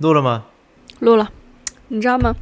[0.00, 0.46] 录了吗？
[1.00, 1.30] 录了，
[1.88, 2.34] 你知道吗？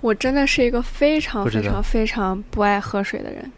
[0.00, 3.52] 我真的是一个非常非常非常不爱喝水的人，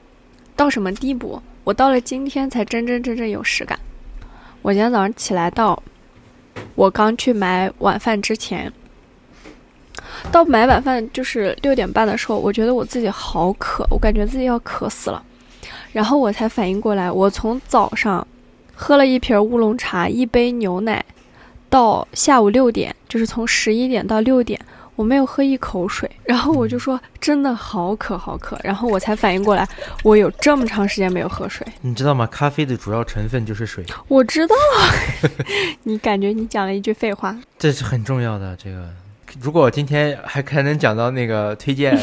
[0.56, 1.40] 到什么地步？
[1.62, 3.78] 我到了今天才真真正正有实感。
[4.60, 5.80] 我今天早上起来到
[6.74, 8.72] 我刚去买晚饭之前，
[10.32, 15.24] 到买晚饭就是六点半的时候，我觉得我自己好渴，我感觉自己要渴死了，
[15.92, 18.26] 然后我才反应过来，我从早上
[18.74, 21.04] 喝了一瓶乌龙茶，一杯牛奶，
[21.72, 24.60] 到下午六点，就是从十一点到六点，
[24.94, 29.66] 我没有喝一口水， 然后我就说真的好渴好渴，然后我才反应过来，
[30.02, 31.66] 我有这么长时间没有喝水。
[31.80, 32.26] 你知道吗？
[32.26, 34.54] 咖啡的主要成分就是水，我知道，
[35.84, 37.34] 你感觉你讲了一句废话。
[37.58, 38.54] 这是很重要的。
[38.54, 38.90] 这个，
[39.40, 41.98] 如果我今天还还能讲到那个推荐，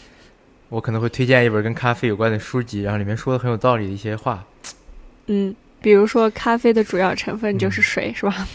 [0.68, 4.44] 我可能会推荐一本跟咖啡有关的书籍，然后里面说的很有道理的一些话。
[5.28, 8.46] 嗯，比如说咖啡的主要成分就是水，是吧？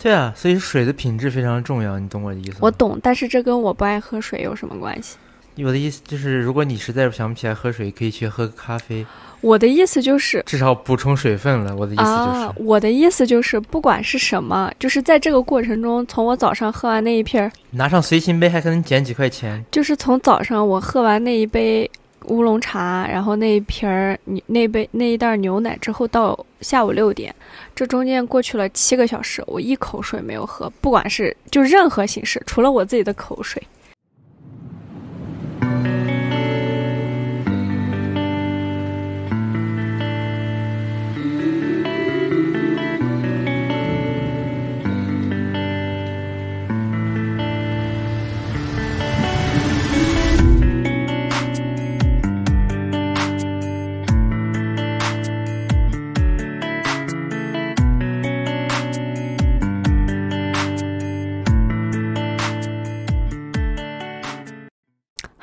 [0.00, 2.58] 对啊，所以水的品质非常重要，你懂我的意思吗？
[2.60, 5.16] 我懂，但是这跟我不爱喝水有什么关系？
[5.64, 9.04] 我的意思就是，如果你实在想不起来喝水，可以去喝个咖啡，
[9.40, 10.40] 我的意思就是。
[10.46, 11.74] 至少补充水分了。
[11.74, 19.64] 我的意思就是，啊，我的意思就是，不管是什么，就是在这个过程中，从我早上喝完那一瓶儿，拿上随行杯还可能减几块钱。
[19.72, 21.90] 就是从早上我喝完那一杯
[22.24, 27.34] 乌龙茶，然后那一瓶儿你那杯那一袋牛奶之后，到下午六点，
[27.74, 33.62] 这中间过去了七个小时，我一口水没有喝，不管是就任何形式，除了我自己的口水。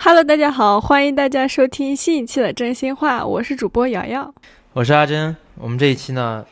[0.08, 4.32] Hello，大家好，欢迎大家收听新一期的真心话，我是主播瑶瑶。
[4.72, 6.46] 我是阿珍，我们这一期呢，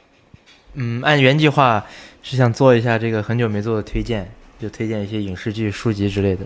[0.74, 1.86] 嗯，按原计划
[2.24, 4.28] 是想做一下这个很久没做的推荐，
[4.60, 6.44] 就推荐一些影视剧、书籍之类的。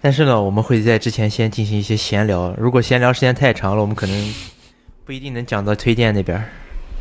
[0.00, 4.34] 但是呢，我们会在之前先进行一些闲聊，如果闲聊时间太长了，我们可能
[5.04, 6.44] 不一定能讲到推荐那边，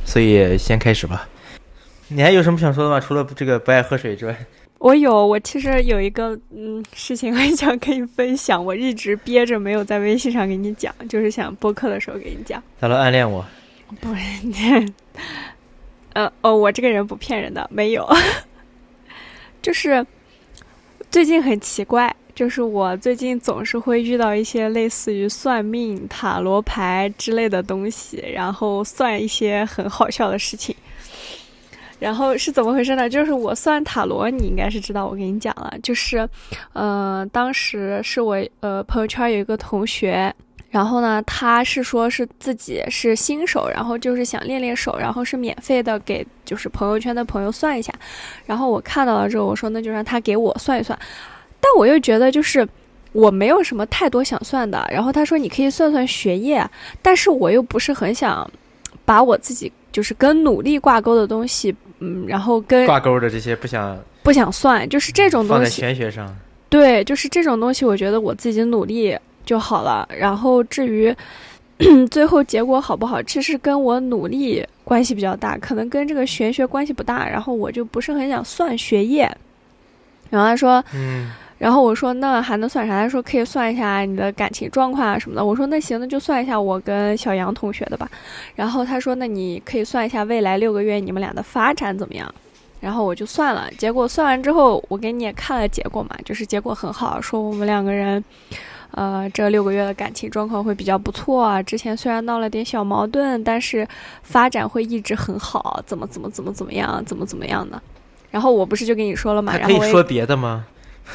[0.05, 1.27] 所以先开始吧。
[2.09, 2.99] 你还有什么想说的吗？
[2.99, 4.37] 除了这个不爱喝水之外，
[4.81, 12.61] 我有，我其实有一个嗯事情 很想跟你分享，我一直憋着没有在微信上给你讲，就是想播客的时候给你讲。
[12.79, 13.45] 他都暗恋我，
[13.99, 14.93] 不是，
[16.13, 18.09] 呃哦，我这个人不骗人的，没有，
[19.61, 20.03] 就是
[21.11, 30.75] 最近很奇怪，就是我最近总是会遇到一些类似于算命、塔罗牌之类的东西，然后算一些很好笑的事情。
[32.01, 33.07] 然后是怎么回事呢？
[33.07, 36.27] 就是我算塔罗，你应该是知道，我跟你讲了，就是，
[36.73, 40.33] 呃，当时是我呃朋友圈有一个同学，
[40.71, 47.93] 然后呢，他是说是自己是新手，然后就是想练练手，然后是免费的给就是朋友圈的朋友算一下。
[48.47, 50.97] 然后我看到了之后，我说那就让他给我算一算。
[51.59, 52.67] 但我又觉得就是
[53.11, 54.83] 我没有什么太多想算的。
[54.91, 56.67] 然后他说你可以算算学业，
[57.03, 58.49] 但是我又不是很想
[59.05, 65.79] 把我自己就是跟努力挂钩的东西，嗯，然后跟挂钩的这些不想不想算，就是这种放在东西。
[65.79, 66.35] 玄学上。
[66.67, 70.07] 对，就是这种东西，我觉得我自己努力就好了。
[70.17, 71.13] 然后至于
[72.09, 77.27] 最后结果好不好，其实跟我努力关系比较大，可能跟这个玄学关系不大。
[77.27, 79.29] 然后我就不是很想算学业。
[80.29, 81.29] 然后他说，嗯，
[81.61, 83.03] 然后我说那还能算啥？
[83.03, 85.45] 他说可以算一下你的感情状况啊什么的。
[85.45, 88.09] 我说那行，那就算一下我跟小杨同学的吧。
[88.55, 92.33] 然后他说那你可以算一下未来六个月你们俩的发展怎么样。
[92.79, 98.23] 然后我就算了，结果算完之后，我给你也看了结果嘛，就是结果很好，说我们两个人，
[98.89, 101.61] 呃，这六个月的感情状况会比较不错啊。
[101.61, 103.87] 之前虽然闹了点小矛盾，但是
[104.23, 107.79] 发展会一直很好，怎么怎么怎么怎么样，怎么怎么样的。
[108.31, 110.65] 然后我不是就跟你说了嘛，然后说别的吗？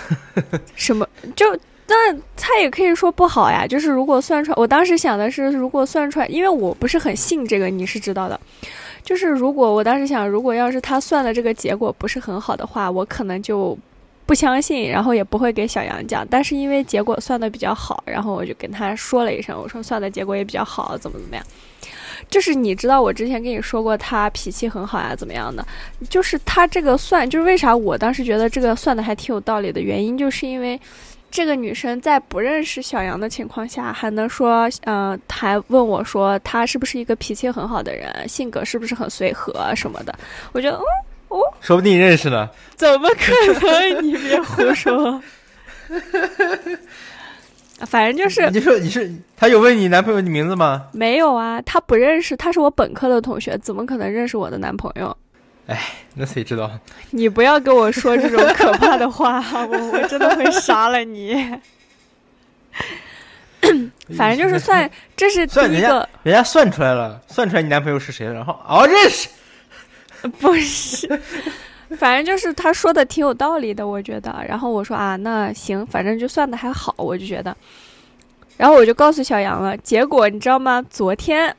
[0.75, 1.47] 什么就
[1.89, 3.67] 那他也可以说不好呀。
[3.67, 8.39] 就是如果算出来，我当时想的是，如果算出来，因为我不是很信这个，你是知道的。
[9.03, 13.79] 就是如果我当时想，如果要是他算的这个结果不是很好的话，我可能就
[14.27, 16.27] 不相信，然后也不会给小杨讲。
[16.29, 21.45] 但是因为结果算的比较好，然后我就跟他说了一声，我说算的结果也比较好，怎么怎么样。
[22.29, 25.67] 就是你知道我之前跟你说过他脾气很好呀，怎么样的？
[26.09, 30.81] 就是他这个算，就是为啥我当时觉得这个算的还挺有道理的原因，就是因为
[31.31, 40.15] 这个女生在不认识小杨的情况下，还能说，嗯、还问我说他是不是一个脾气很好的人，性格是不是很随和什么的。
[40.53, 40.83] 我觉得，嗯，
[41.29, 42.49] 哦，说不定认识呢。
[42.77, 44.03] 怎么可能？
[44.03, 45.21] 你别胡说。
[47.81, 50.87] 反正就是，你说你是他有问你男朋友的名字吗？
[50.93, 55.15] 没有啊，他不认识，他是我本科的同学，怎么可能认识我的男朋友？
[55.67, 55.79] 哎，
[56.15, 56.71] 那谁知道？
[57.11, 61.45] 你不要跟我说这种可怕的话， 我我真的会杀了你。
[64.17, 69.29] 反正就是算， 这是第一个，人家算出来了，算出来你男朋友是谁了，然后哦认识，
[70.39, 71.21] 不是，
[71.99, 74.45] 反正就是他说的挺有道理的，我觉得。
[74.49, 77.57] 然后我说啊，那行，反正就算的还好，我就觉得。
[78.57, 80.83] 然后我就告诉小杨了，结果你知道吗？
[80.89, 81.55] 昨天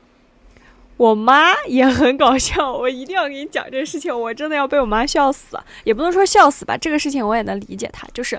[0.96, 8.38] 我妈也很搞笑，我一定要给你讲这个事情，我真的要被我妈笑死，也不能说笑死吧，这个事情我也能理解她，就是。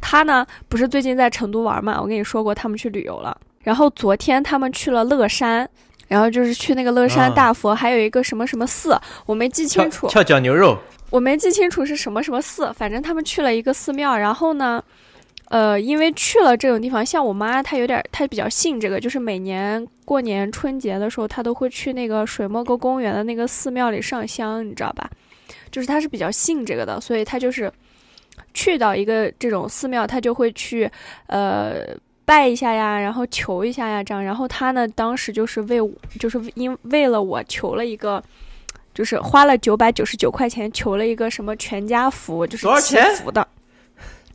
[0.00, 2.00] 她呢，不是最近在成都玩嘛？
[2.00, 3.36] 我跟你说过，他们去旅游了。
[3.62, 5.68] 然后昨天他们去了乐山，
[6.08, 10.08] 然后就是去那个乐山大佛，还有一个什么什么寺，我没记清楚。
[10.08, 10.78] 翘脚牛肉，
[11.10, 12.72] 我没记清楚是什么什么寺。
[12.72, 14.16] 反正他们去了一个寺庙。
[14.16, 14.82] 然后呢，
[15.48, 25.10] 呃，因为去了这种地方，像我妈她有点，她比较信这个，就是每年过年春节的时候，她都会去那个水墨沟公园的那个寺庙里上香，你知道吧？
[25.70, 27.70] 就是她是比较信这个的，所以她就是。
[28.52, 30.90] 去到一个这种寺庙，她就会去，
[31.26, 31.86] 呃，
[32.24, 34.24] 拜一下呀，然后求一下呀，这样。
[34.24, 35.78] 然后她呢，当时就是为，
[36.18, 38.20] 就是因为了我求了一个，
[39.00, 43.48] 就是花了九百九十九块钱求了一个什么全家福，就是祈福的。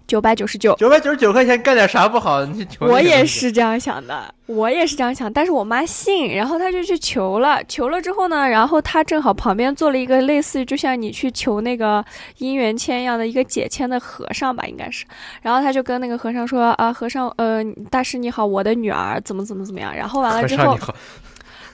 [0.07, 2.43] 九百九十九，九百九十九块钱干点啥不好？
[2.45, 5.31] 你求我也是这样想的，我也是这样想。
[5.31, 7.63] 但是我妈信，然后她就去求了。
[7.67, 12.03] 求了之后呢，然后她正好旁边坐了一个类似于就像你去求那个
[12.39, 15.05] 姻缘签一样的一个解签的和尚吧，应该是。
[15.43, 20.77] 然后她就跟那个和尚说：“啊，和尚，呃，大师你好，我的女儿怎么怎么怎么样。”然后完了之后，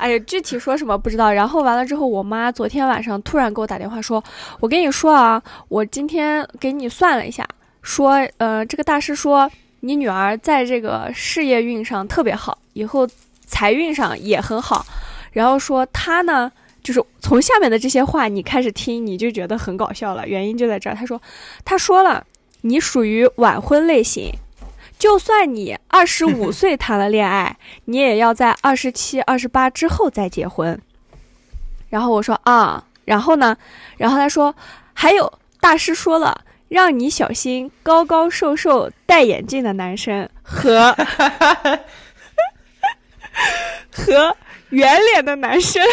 [0.02, 1.32] 哎呀，具体说什么不知道。
[1.32, 4.22] 然后完了之后，我妈昨天晚上突然给我打电话说
[4.60, 7.48] ：“我跟你说啊，我今天给你算了一下。”
[7.84, 9.50] 说，呃，这个大师说
[9.82, 13.08] 你女儿在这个事业运上特别好，以后
[13.46, 14.84] 财运上也很好。
[15.32, 16.52] 然后说他呢，
[16.82, 20.28] 就是从下面的这些话你开始听，你就觉得很搞笑了。
[20.28, 21.22] 原因就在这儿，他说，
[21.64, 22.26] 他说了，
[22.62, 24.32] 你属于晚婚类型，
[25.02, 30.80] 就算你 二十五岁谈了恋爱，你也要在二十七、二十八之后再结婚。
[31.90, 33.58] 然后我说啊，然后呢，
[33.98, 34.56] 然后他说
[34.94, 36.46] 还有大师说了。
[36.70, 40.96] 让你小心高高瘦瘦戴眼镜的男生和
[43.92, 44.38] 和
[44.70, 45.84] 圆脸的男生。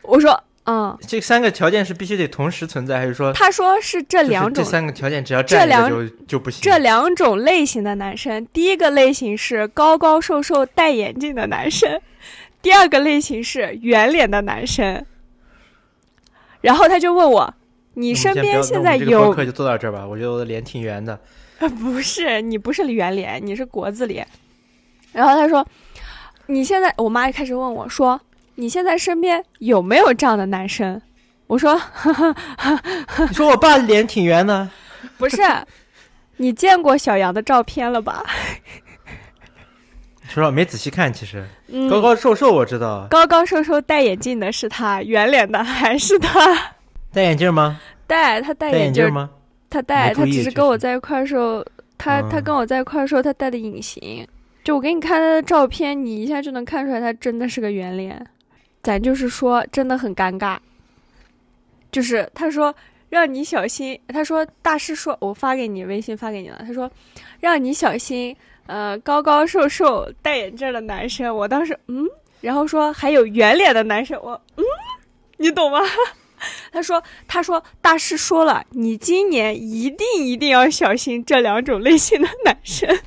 [0.00, 3.32] 我说，嗯，这三个条件是必须得同时存在，还是说？
[3.32, 6.60] 他说是这两种，这三个条件只要这两就就不行。
[6.60, 12.00] 这两种类型的男生，第一个类型是高高瘦瘦戴眼镜的男生，
[12.60, 15.06] 第二个类型是圆脸的男生。
[16.62, 17.54] 然后他就问我
[17.94, 20.04] ：“你身边现在有？”课就做到这儿吧。
[20.04, 21.16] 我觉得我的脸挺圆的。
[21.78, 24.26] 不是，你不是圆脸，你是国字脸。
[25.12, 25.64] 然后他说
[26.46, 28.20] ：“你现在……”我妈就开始问我说
[28.56, 31.00] ：“你现在身边有没有这样的男生？”
[31.46, 31.80] 我说
[33.28, 34.68] ：“你说我爸脸挺圆的。
[35.16, 35.36] ”不是，
[36.36, 38.24] 你见过小杨的照片了吧？
[40.28, 41.46] 说实话，没仔细看，其实
[41.88, 46.74] 高高瘦瘦我知道，高高瘦瘦戴眼镜的是他，圆脸的还是他？
[47.12, 47.80] 戴眼镜吗？
[48.08, 49.30] 戴，他戴眼镜吗？
[49.70, 51.64] 他戴，他只是跟我在一块儿时候，
[51.96, 54.26] 他他跟我在一块儿时候，他戴的隐形。
[54.64, 58.26] 就我给你看他的照片，你一下就能看出来，他真的是个圆脸。
[58.86, 60.56] 咱就是说，真的很尴尬。
[61.90, 62.72] 就是他说
[63.08, 66.88] 让你小心，他说大师说，我发给你微信发给你了，他说
[67.40, 68.36] 让你小心。
[68.66, 72.06] 呃，高高瘦瘦戴眼镜的男生，我当时嗯，
[72.40, 74.64] 然后说还有圆脸的男生，我嗯，
[75.38, 75.80] 你懂吗？
[76.70, 83.00] 他说他说大师说了，你今年一定一定要小心这两种类型的男生。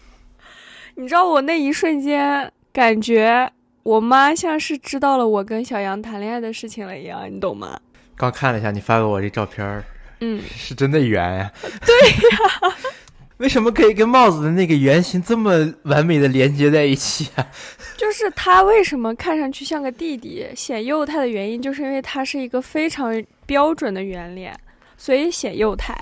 [0.96, 3.50] 你知道我那一瞬间感觉
[3.82, 7.80] 我妈像是知道了我跟小杨谈恋爱的事情了一样，你懂吗？
[8.16, 9.82] 刚看了一下你发给我这照片
[10.20, 11.52] 嗯，是真的圆呀。
[11.62, 12.76] 对呀。
[13.38, 17.46] 为什么可以跟帽子的那个圆形这么完美的连接在一起啊？
[17.96, 23.10] 就是他为什么看上去像个弟弟，显幼态的原因，就是因为他是一个非常
[23.46, 24.54] 标准的圆脸，
[24.98, 25.98] 所以显幼态，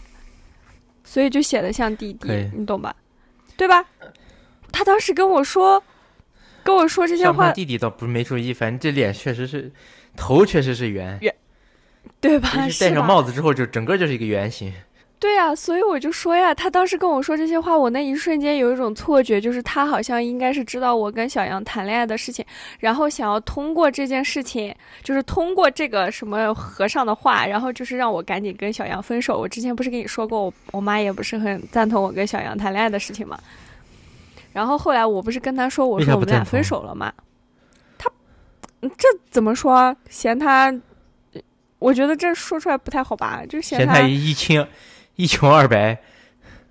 [1.05, 2.93] 所以就显得像弟弟，你懂吧？
[3.57, 3.85] 对吧？
[4.73, 5.81] 他当时跟我说，
[6.69, 9.73] 跟我说这些话，弟弟倒不是没注意，反正这脸确实是，
[10.15, 11.35] 头确实是圆圆，
[12.21, 12.51] 对吧？
[12.79, 14.71] 戴上帽子之后，就整个就是一个圆形。
[15.19, 22.45] 对呀、所以我就说呀，他当时跟我说这些话，我那一瞬间有一种错觉，就是他好像应该是知道我跟小杨谈恋爱的事情，
[22.81, 24.73] 然后想要通过这件事情，
[25.03, 29.39] 就是通过这个什么和尚的话，然后就是让我赶紧跟小杨分手。
[29.39, 33.41] 我之前不是跟你说过，我我妈也不是很赞同我跟小杨谈恋爱的事情嘛。
[34.59, 37.13] 然后后来我不是跟他说，我说我们俩分手了嘛，
[37.97, 38.11] 他
[38.81, 39.95] 嗯这怎么说？
[40.11, 40.75] 嫌他，
[41.79, 44.67] 我觉得这说出来不太好吧，就嫌他嫌他一清
[45.15, 45.97] 一穷二白，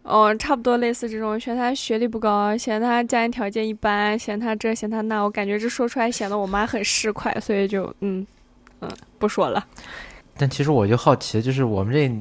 [0.03, 8.27] 哦，差不多类似这种，嫌他学历不高，嫌他家庭条件一般，嫌他这嫌他那，我感觉这说出来显得我妈很市侩，所以就嗯
[8.81, 9.65] 嗯不说了。
[10.37, 12.11] 但其实我就好奇，就是我们这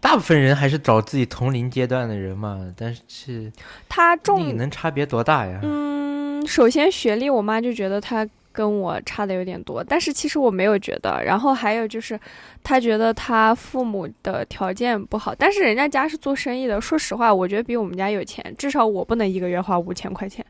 [0.00, 3.50] 大部分人还是找自己同龄阶段的人嘛，但是
[3.88, 5.60] 他重能差别多大呀？
[5.62, 11.22] 嗯，首先学历，我妈就觉得他跟我差的有点多，但是其实我没有觉得。
[11.24, 12.18] 然后还有就是，
[12.62, 20.44] 他觉得他父母的条件不好，但是人家家是做生意的，说实话，我觉得比我们家有钱，至少我不能一个月花五千块钱。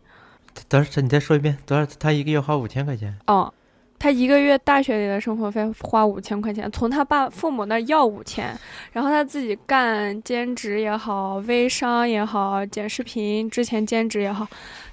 [0.69, 1.01] 多少？
[1.01, 1.87] 你再说一遍，多少？
[1.99, 3.17] 他一个月花五千块钱？
[3.27, 3.53] 哦，
[3.99, 8.57] 他一个月大学里的生活费花五千块钱，从他爸父母那儿要五千，
[8.93, 14.47] 然后他自己干兼职也好，微商也好，剪视频之前兼职也好，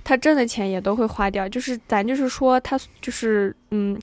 [0.03, 1.47] 他挣的钱也都会花掉。
[1.47, 3.99] 就是咱就是说，他就是嗯，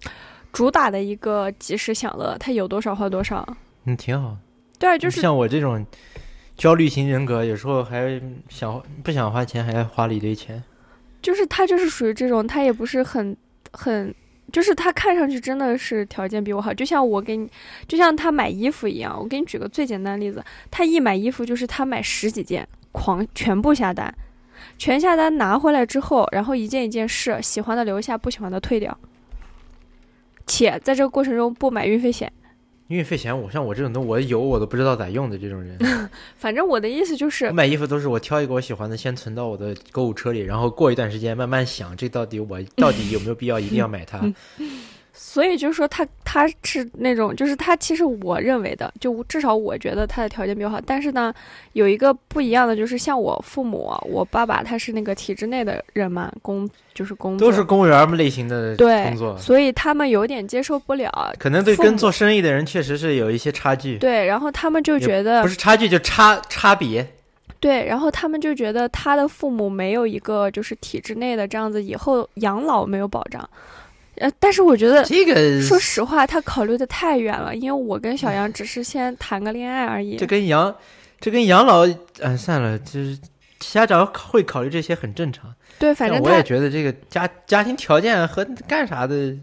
[0.53, 3.47] 主打的一个及时享乐，他有多少花多少。
[3.85, 4.37] 嗯，挺好。
[4.79, 5.85] 对啊，就是像我这种
[6.57, 10.63] 焦虑型人格，有时候还想不想花钱，还花了一堆钱。
[11.23, 13.37] 就是他就是属于这种，他也不是很
[13.73, 14.15] 很，
[14.51, 17.49] 就是他看上去真的是条件比我好，就像我给你，
[17.89, 19.17] 就像他买衣服一样。
[19.19, 24.13] 我给你举个最简单的例子，他一买衣服就是他买十几件，狂全部下单，
[24.77, 28.97] 全下单拿回来之后，然后一件一件试，喜欢的留下，不喜欢的退掉，
[30.47, 32.33] 且在这个过程中不买运费险。
[32.91, 35.79] 运费险，我像我这种都我有我都不知道咋用的这种人，
[36.37, 44.21] 反正我的意思就是我，买衣服都是我挑一个我喜欢的，先存到我的购物车里，然后过一段时间慢慢想，这到底我到底有没有必要一定要买它？
[45.23, 50.81] 所以就是说他他是那种，就是他其实我认为的，就至少我觉得他的条件比我好。
[50.87, 51.33] 但是呢，
[51.75, 61.13] 有一个不一样的，就是像我父母，我爸爸他是那个体制内的人嘛，工就是工都是公务员类型的对工作，所以他们有点接受不了。
[61.39, 67.07] 可能对跟做生意的人确实是有一些差距，对，然后他们就觉得不是差距就差差别。
[67.61, 73.47] 对，然后他们就觉得他的父母没有一个就是体制内的这样子，以后养老没有保障。
[74.21, 80.17] 呃，但是我觉得这个说实话，他考虑的太远了，因为我跟小杨只是先谈个恋爱而已。
[80.17, 80.75] 这跟养
[81.19, 81.87] 这跟养老，
[82.19, 83.19] 嗯、算了，就是
[83.59, 85.53] 家长会考虑这些很正常。
[85.79, 89.35] 对，反正我也觉得这个家家庭条件和干啥的，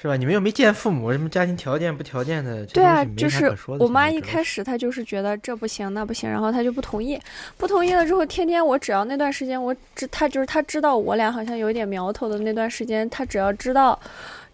[0.00, 0.16] 是吧？
[0.16, 7.20] 你们又没见父母，什么家庭条件不条件的，对啊，就是我妈一开始她就是觉得这不行那不行，然后她就不同意，
[7.58, 14.00] 不同意了之后，天天我只要那段时间我知她就是她知道我俩好像有一点苗头的那段时间，她只要知道。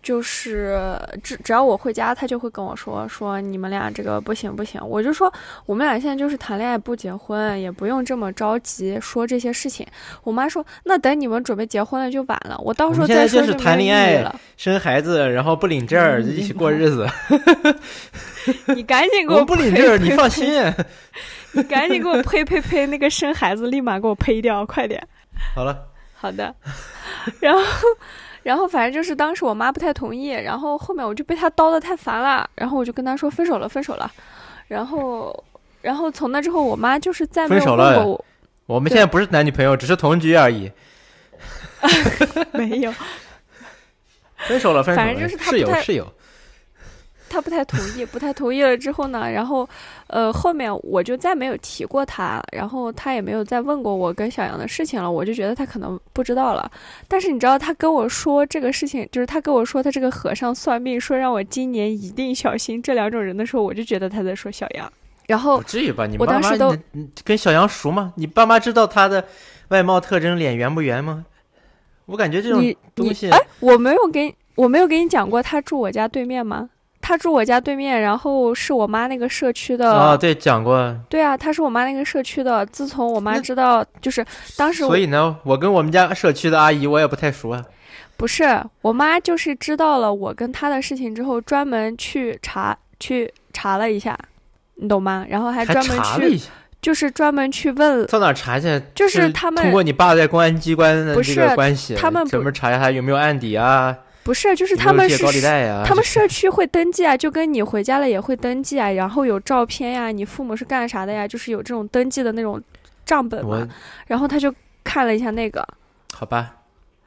[0.07, 4.81] 就是只只要我回家，他就会跟我说说你们俩这个不行不行。
[4.87, 5.33] 我就说
[5.65, 9.85] 我们俩现在就是谈恋爱不结婚，也不用这么着急说这些事情。
[10.23, 14.41] 我妈说那等你们准备结婚了就晚了，我到时候再说就是没有意义谈恋爱了。
[14.57, 17.05] 生孩子，然后不领证儿，嗯一起过日子。
[18.77, 20.47] 你赶紧 给我们不领证儿，你放心。
[21.51, 22.87] 你赶紧给我呸呸呸！
[22.87, 25.03] 那个生孩子立马给我呸掉，快点。
[25.55, 25.77] 好了，
[26.15, 26.55] 好的。
[27.41, 27.61] 然后，
[28.47, 34.09] 然后反正就是当时我妈不太同意，然后后面我就被她叨的太烦了，然后我就跟她说分手了，分手了。
[34.69, 35.45] 然后，
[35.83, 38.25] 然后从那之后，我妈就是再没有分手了问过我，
[38.77, 40.71] 我们现在不是男女朋友，只是同居而已。
[42.55, 42.95] 没有，
[44.37, 46.13] 分手了，分手了，反正就是他室不太友室友。
[47.37, 49.69] 她不太同意，不太同意了之后呢，然后，
[50.07, 56.71] 呃，后面我就再没有提过他，然后他也没有再问过我跟小杨的事情了，我就觉得他可能不知道了。
[57.07, 64.91] 但是你知道，他跟我说这个事情，就是他跟我说他这个和尚算命说让我今年一定小心这两种人的时候，我就觉得他在说小杨。
[65.27, 66.07] 然后不至于吧？
[66.07, 66.75] 你我爸妈当时都
[67.23, 68.15] 跟小杨熟吗？
[68.17, 69.23] 你爸妈知道他的
[69.69, 71.27] 外貌特征，脸圆不圆吗？
[72.07, 72.65] 我感觉这种
[72.95, 76.71] 东西，哎，我没有给我没有给你讲过他住我家对面吗？
[77.09, 79.95] 他住我家对面，然后是我妈那个社区的。
[79.95, 80.93] 啊，对，讲过。
[81.09, 82.67] 对啊，他是我妈那个社区的。
[82.67, 87.65] 自从我妈知道，就是当时所以呢，我跟我们家社区的阿姨我也不太熟啊。
[88.17, 94.19] 不是我妈，就是知道了我跟他的事情之后，专门去查去查了一下，
[94.75, 95.25] 你懂吗？
[95.29, 96.43] 然后还还专门去，
[96.83, 98.83] 就是专门去问，到哪查去？
[98.97, 103.97] 就是他们通过你爸在公安机关的这个关系，他们不专门查一下他有没有案底啊，
[104.27, 105.17] 不是，就是他们是
[105.87, 112.61] 他们社 区会登记啊，就跟你回家了也会登记啊，然后有照片呀，你父母是干啥的呀，就是有这种登记的那种
[113.05, 113.67] 账本嘛。
[114.09, 114.53] 然后他就
[114.83, 115.67] 看了一下那个，
[116.13, 116.55] 好吧。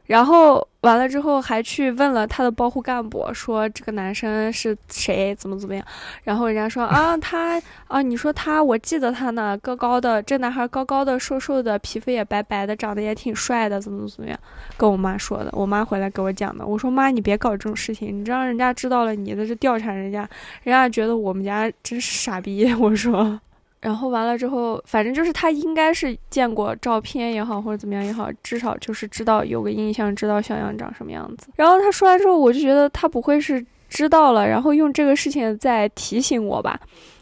[0.09, 5.85] 然后完了之后，还去问了他的包护干部，说这个男生是谁，怎么怎么样。
[6.23, 14.39] 然后人家说啊， 他啊，你说他，我记得他呢，高高的，这男孩高高的，瘦瘦的，皮肤也白白的，长得也挺帅的，怎么怎么样，
[14.77, 15.51] 跟我妈说的。
[15.53, 20.27] 我妈回来给我讲的，我说妈，你别搞这种事情，你让人家知道了，你的这调查人家，
[20.63, 22.73] 人家觉得我们家真是傻逼。
[22.81, 23.39] 我说。
[23.81, 31.47] 然后完了之后，反正就是他应该是见过照片也好，或者怎么样也好，至少就是知道有个印象，知道小杨长什么样子。
[31.55, 36.79] 然后他说完之后，我就觉得他不会是知道了，然后用这个事情在提醒我吧。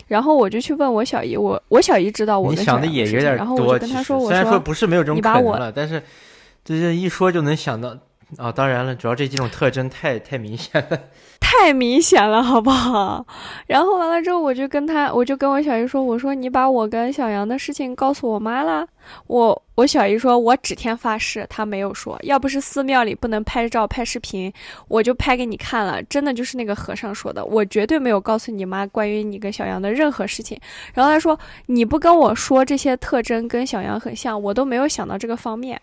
[0.08, 2.52] 然后我就去问我小姨，我我小姨知道我。
[2.52, 3.78] 你想的也有点多。
[3.80, 6.02] 虽然说不是没有这种可能了，但是
[6.64, 7.98] 这这一说就能想到。
[8.36, 11.00] 啊，当然了，主要这几种特征太太明显了，
[11.40, 13.26] 太明显了，好不好？
[13.68, 18.86] 然后完了之后，我就跟他，我就跟我小姨说，我说你把我跟小杨的事情告诉我妈了。
[19.28, 22.20] 我我小姨说，我指天发誓，她没有说。
[22.24, 24.52] 要不是寺庙里不能拍照拍视频，
[24.90, 26.04] 我就拍给你看了。
[26.04, 30.60] 真的就是那个和尚说的，我绝对没有告诉你妈关于你跟小杨的任何事情。
[30.94, 35.80] 然后他说，你不跟我说这些特征跟小杨很像，我都没有想到这个方面。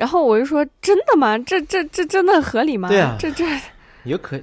[0.00, 1.36] 然后我就说：“真的吗？
[1.40, 2.88] 这这这真的合理吗？
[2.88, 3.44] 对啊，这这
[4.04, 4.40] 有可。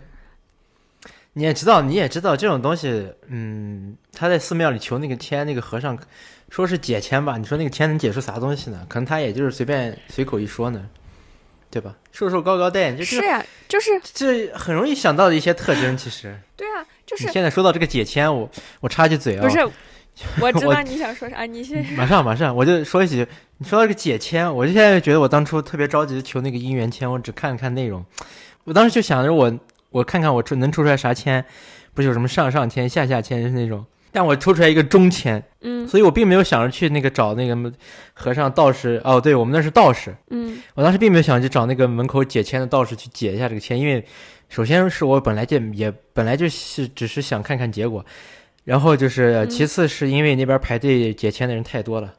[1.34, 5.98] 你也知道，你也知道这种东西，嗯，他在寺庙里求那个签，那个和尚
[6.50, 7.38] 说是解签吧？
[7.38, 8.86] 你说那个签能解出啥东西呢？
[8.88, 10.88] 可能他也就是随便随口一说呢，
[11.72, 11.96] 对吧？
[12.12, 15.98] 瘦瘦高高戴眼镜，是呀，就是这很容易想到的一些特征。
[15.98, 18.48] 其实，对啊，就是你现在说到这个解签，我
[18.80, 19.68] 我插句嘴啊，不是。”
[20.41, 28.03] 我知道你想说啥，你先马上马上，我就说一句，你说到这个解签，我就现在觉得我当初特别着急求那个姻缘签，我只看了看内容，
[28.63, 29.59] 我当时就想着我
[29.91, 31.45] 我看看我出能抽出来啥签，
[31.93, 37.71] 不是有什么上上签、下下签是那种，但我抽出来一个中签，嗯，所以我并没有想着去那个找那个
[38.13, 44.03] 和尚道士，哦，对我们那是道士，嗯，我当时并没有想去找那个门口解签的道士去解一下这个签，因为
[44.50, 48.03] 首先是我本来就也本来就是只是想看看结果。
[48.67, 52.13] 然后就是，其次是因为那边排队解签的人太多了，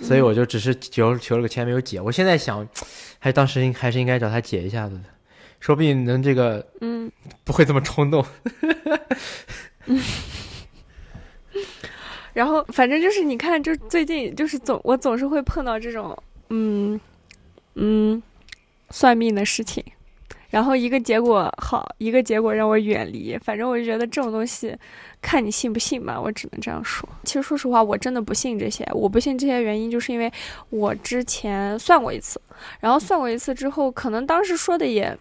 [0.00, 2.00] 所以我就只是求求了个签，没有解。
[2.00, 2.64] 我现在想，
[3.18, 5.02] 还当时还是应该找他解一下子的，
[5.58, 7.10] 说不定能这个，嗯，
[7.42, 8.24] 不会这么冲动。
[12.32, 16.16] 然后反正就是，你看，就最近就是总我总是会碰到这种，
[16.50, 17.00] 嗯
[17.74, 18.22] 嗯，
[18.90, 19.84] 算命的事情。
[20.54, 23.36] 然后一个结果好，一个结果让我远离。
[23.38, 24.72] 反正我就觉得这种东西，
[25.20, 26.16] 看你信不信吧。
[26.20, 27.08] 我只能这样说。
[27.24, 28.88] 其实说实话，我真的不信这些。
[28.92, 30.32] 我不信这些原因，就是因为
[30.70, 32.40] 我之前算过一次，
[32.78, 35.18] 然后算过一次之后，可能当时说的也。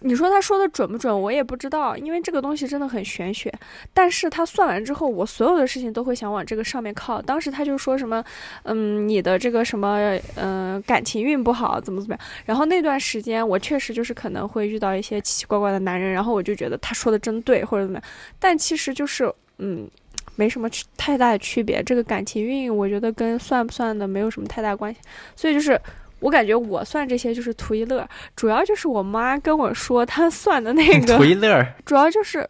[0.00, 1.22] 你说他说的准不准？
[1.22, 3.52] 我也不知道，因为这个东西真的很玄学。
[3.94, 7.22] 但是他算完之后，我所有的事情都会想往这个上面靠。
[7.22, 8.22] 当时他就说什么，
[8.64, 12.20] 嗯，你的这个什么，嗯，感情运不好，怎么怎么样。
[12.44, 16.12] 然后那段时间，我确实就是可能会遇到一些奇奇怪怪的男人。
[16.12, 18.04] 然后我就觉得他说的真对，或者怎么样。
[18.38, 19.88] 但其实就是，嗯，
[20.34, 21.82] 没什么太大的区别。
[21.82, 25.00] 这个感情运，我觉得跟算不算的没有什么太大关系。
[25.36, 25.80] 所以就是。
[26.20, 32.48] 我感觉我算这些就是图一乐，主要就是我妈跟我说她 算的那个图一乐，主要就是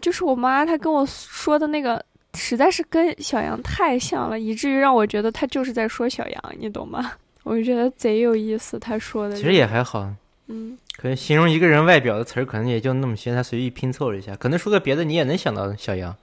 [0.00, 2.02] 就是我妈她跟我说的那个
[2.34, 7.12] 实在是跟小杨太像了，以至于让我觉得她就是在说小杨，你懂吗？
[7.44, 10.08] 我就觉得贼有意思，她说的其实也还好，
[10.46, 16.16] 嗯，可能形容一个人外表的词儿可能也就那么些，她随意拼凑了一下，可能说个别的你也能想到小杨。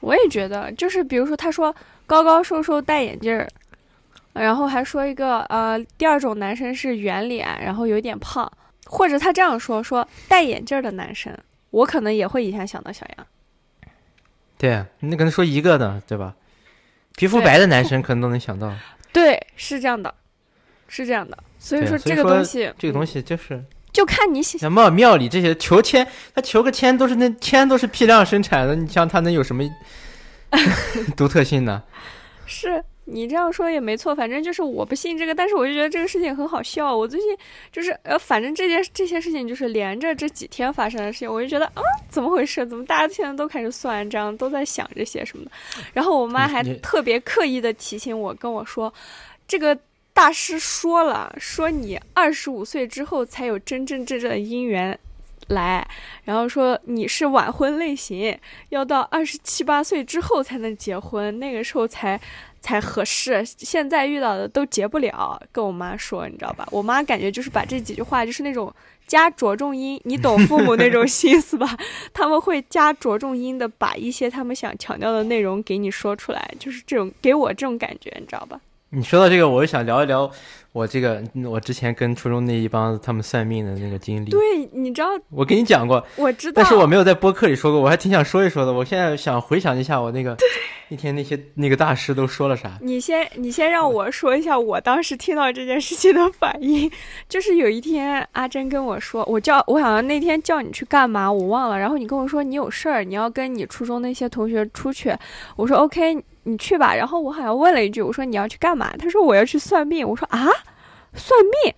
[0.00, 1.72] 我也觉得，就是比如说他说
[2.04, 3.48] 高高瘦瘦戴眼镜儿。
[4.34, 8.50] 然后还说一个，呃，第二种男生是圆脸，然后有点胖，
[8.86, 11.36] 或者他这样说，说戴眼镜的男生，
[11.70, 13.26] 我可能也会一下想到小杨。
[14.56, 16.34] 对，你可能说一个呢，对吧？
[17.16, 18.72] 皮肤白的 男生可能都能想到。
[19.12, 20.14] 对，是这样的，
[20.88, 21.36] 是这样的。
[21.58, 24.56] 所以说这个东西，这个东西就是就看你喜。
[24.56, 29.62] 像庙庙里这些求签，他求个签都是那签都是批量生产的，你像他能有什么
[31.16, 31.82] 独特性呢？
[32.46, 32.82] 是。
[33.12, 36.96] 你这样说也没错，反正就是我不信这个，但是我就觉得这个事情很好笑。
[36.96, 37.36] 我最近
[37.70, 42.66] 就是呃，反正这件这些事情就是连着这几天发生的事情，我就觉得啊，怎么回事？
[42.66, 45.50] 怎么大家现在都开始算账，都在想这些什么的？
[45.92, 48.92] 然后我妈还特别刻意的提醒我，跟我说，
[49.46, 49.78] 这个
[50.14, 54.98] 大师说了，说你二十五岁之后才有真真正正的姻缘
[55.48, 55.86] 来，
[56.24, 58.38] 然后说你是晚婚类型，
[58.70, 62.18] 要到二十七八岁之后才能结婚，那个时候才
[62.62, 63.44] 才合适。
[63.44, 66.66] 现在遇到的都结不了，跟我妈说，你知道吧？
[66.70, 68.72] 我妈感觉就是把这几句话就是那种
[69.06, 71.76] 加着重音，你懂父母那种心思吧？
[72.14, 78.58] 他们会加着重音的把一些他们想强调的内容给你说出来，就是这种给我这种感觉，你知道吧？
[78.94, 80.30] 你说到这个，我就想聊一聊
[80.72, 84.28] 我这个我之前跟初中那一帮他们算命的那个经历。
[84.28, 84.38] 对，
[84.70, 88.72] 你知道，我跟你讲过，我知道，但是我没有在播客里说过，我还挺想说一说的。
[88.72, 90.36] 我现在想回想一下，我那个
[90.90, 92.78] 那天那些那个大师都说了啥。
[92.82, 96.90] 你先，你先让我说一下我当时听到这件事情的反应。
[97.30, 101.78] 就是有一天阿珍跟我说，我叫我好像那天叫你去干嘛，我忘了。
[101.78, 105.16] 然后你跟我说你有事儿，你要跟你初中那些同学出去。
[105.56, 106.22] 我说 OK。
[106.44, 108.92] 你去吧，然后我好像问了一句，我说你要去干嘛？
[108.98, 110.08] 他说我要去算命。
[110.08, 110.46] 我说啊，
[111.14, 111.74] 算命。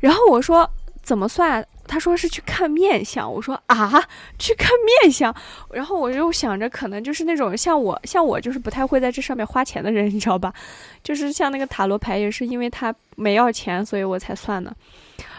[0.00, 0.68] 然后我说
[1.02, 1.66] 怎么算？
[1.86, 3.32] 他说是去看面相。
[3.32, 4.02] 我说啊，
[4.38, 4.70] 去看
[5.02, 5.34] 面相。
[5.72, 10.52] 然后我就想着，可能就是那种像我，像我就是不太会在这上面花钱的人，你知道吧？
[11.02, 14.74] 就是像那个塔罗牌，也是因为他没要钱，所以我才算的。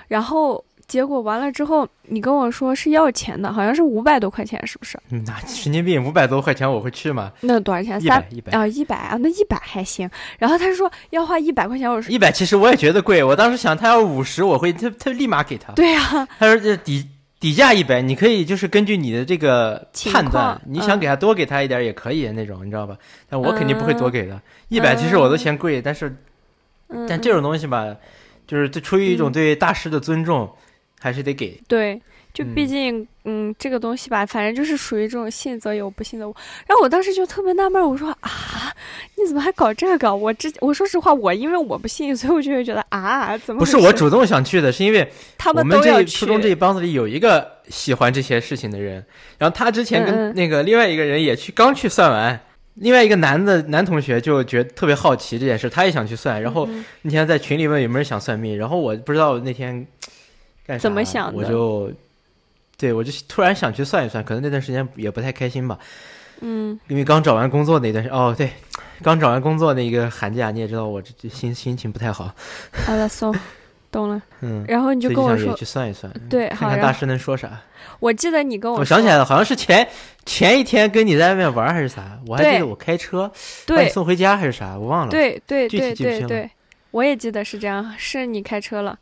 [0.07, 0.63] 然后。
[0.91, 4.99] 结果完了之后，你跟我说是要钱的，好像是五百多块钱，是不是？
[5.07, 7.31] 那神经病，五百多块钱我会去吗？
[7.39, 8.01] 那多少钱？
[8.01, 10.09] 三一百啊，一百啊，那一百还行。
[10.37, 13.23] 然后他说要花一百块钱，我说一百，其实我也觉得贵。
[13.23, 15.71] 我当时想他要五十，我会他他立马给他。
[15.75, 17.07] 对呀，他说这底
[17.39, 22.97] 底价一百，你可以就是根据你的这个判断，你想给他多给他一点也可以那种，你知道吧？
[23.29, 24.37] 但我肯定不会多给的。
[24.67, 26.13] 一百其实我都嫌贵，但是
[27.07, 27.95] 但这种东西吧，
[28.45, 30.53] 就是出于一种对大师的尊重。
[31.01, 31.99] 还是得给对，
[32.31, 36.35] 就毕竟嗯，这个东西吧，反正就是属于这种信则有，不信则无。
[36.67, 38.29] 然后我当时就特别纳闷，我说啊，
[39.17, 40.15] 你怎么还搞这个？
[40.15, 44.71] 我之我说实话，我因为我不信，所以我就会觉得啊，怎么不是我主动想去的？
[44.71, 49.03] 是因为 他们我们这初中这一帮子里有一个喜欢这些事情的人，
[49.37, 52.39] 然后他之前跟那个另外一个人也去，刚去算完，
[52.75, 56.41] 另外一个男的男同学就觉得特别好奇这件事，他也想去算。
[56.41, 56.67] 然后
[57.03, 59.85] 那天在群里问有没有人想算命，然后我不知道那天。
[60.79, 61.37] 怎么想的？
[61.37, 61.91] 我就，
[62.77, 65.77] 对我就突然想去算一算，可能那段时间也不太开心吧。
[66.39, 68.49] 嗯，因为刚找完工作那段时哦，对，
[69.03, 72.33] 刚找完工作那个寒假，你也知道我这这心心情不太好。
[72.85, 73.31] 好了，送，
[73.91, 74.19] 懂了。
[74.39, 77.61] 嗯，然后你就跟我说去算一算，对，看看大师能说啥。
[77.99, 79.87] 我记得你跟我，我想起来了，好像是前
[80.25, 83.31] 前一天跟你在外面玩还是啥，我还记得我开车
[83.67, 85.11] 把你送回家还是啥，我忘了。
[85.11, 86.49] 对对对对对，
[86.89, 88.97] 我也记得是这样，是你开车了。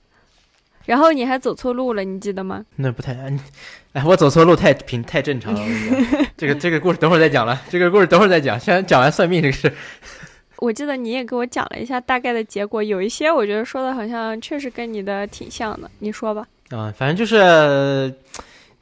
[0.89, 2.65] 然后你还走错路了，你记得吗？
[2.77, 3.13] 那不太，
[3.93, 5.61] 哎，我走错路太平太正常了。
[6.35, 9.71] 这个这个故事等会儿再讲了，这个故事等会儿再讲，先讲完算命这个事。
[10.57, 16.43] 我记得你也给我讲了一下大概的结果，有一些我觉得说的好像确实跟你的挺像的，你说吧。
[16.71, 18.11] 啊，反正就是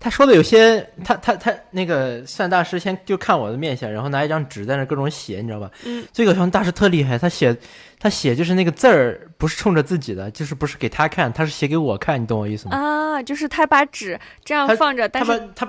[0.08, 5.70] 他说的有些，他他他那个算大师先就看我的面相，然后拿一张纸在那各种写，你知道吧？
[5.84, 6.06] 嗯。
[6.14, 7.54] 这个像大师特厉害，他写。
[8.00, 12.78] 他写就是那个字儿，不是冲着自己的，就是不是给他看，他是写给我看，你懂我意思吗？
[12.78, 15.68] 啊，就是他把纸这样放着，但是他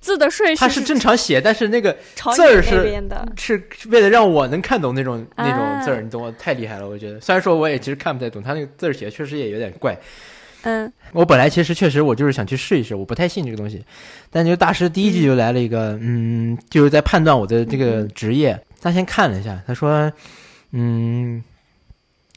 [0.00, 6.32] 字的顺序他是正常写，但是那个字儿是是为了让我能看懂那种那种字儿，你懂我？
[6.32, 7.20] 太厉害了，我觉得。
[7.20, 9.94] 虽然说我也其实看不太懂，他那个字儿写确实也有点怪。
[10.64, 13.82] 嗯，我本来其实确实我就是想去试一试，我不太信这个东西。
[14.30, 18.60] 但就大师第一句就来了一个，嗯，就是在判断我的这个职业。
[18.82, 20.12] 他先看了一下，他说。
[20.76, 21.40] 嗯，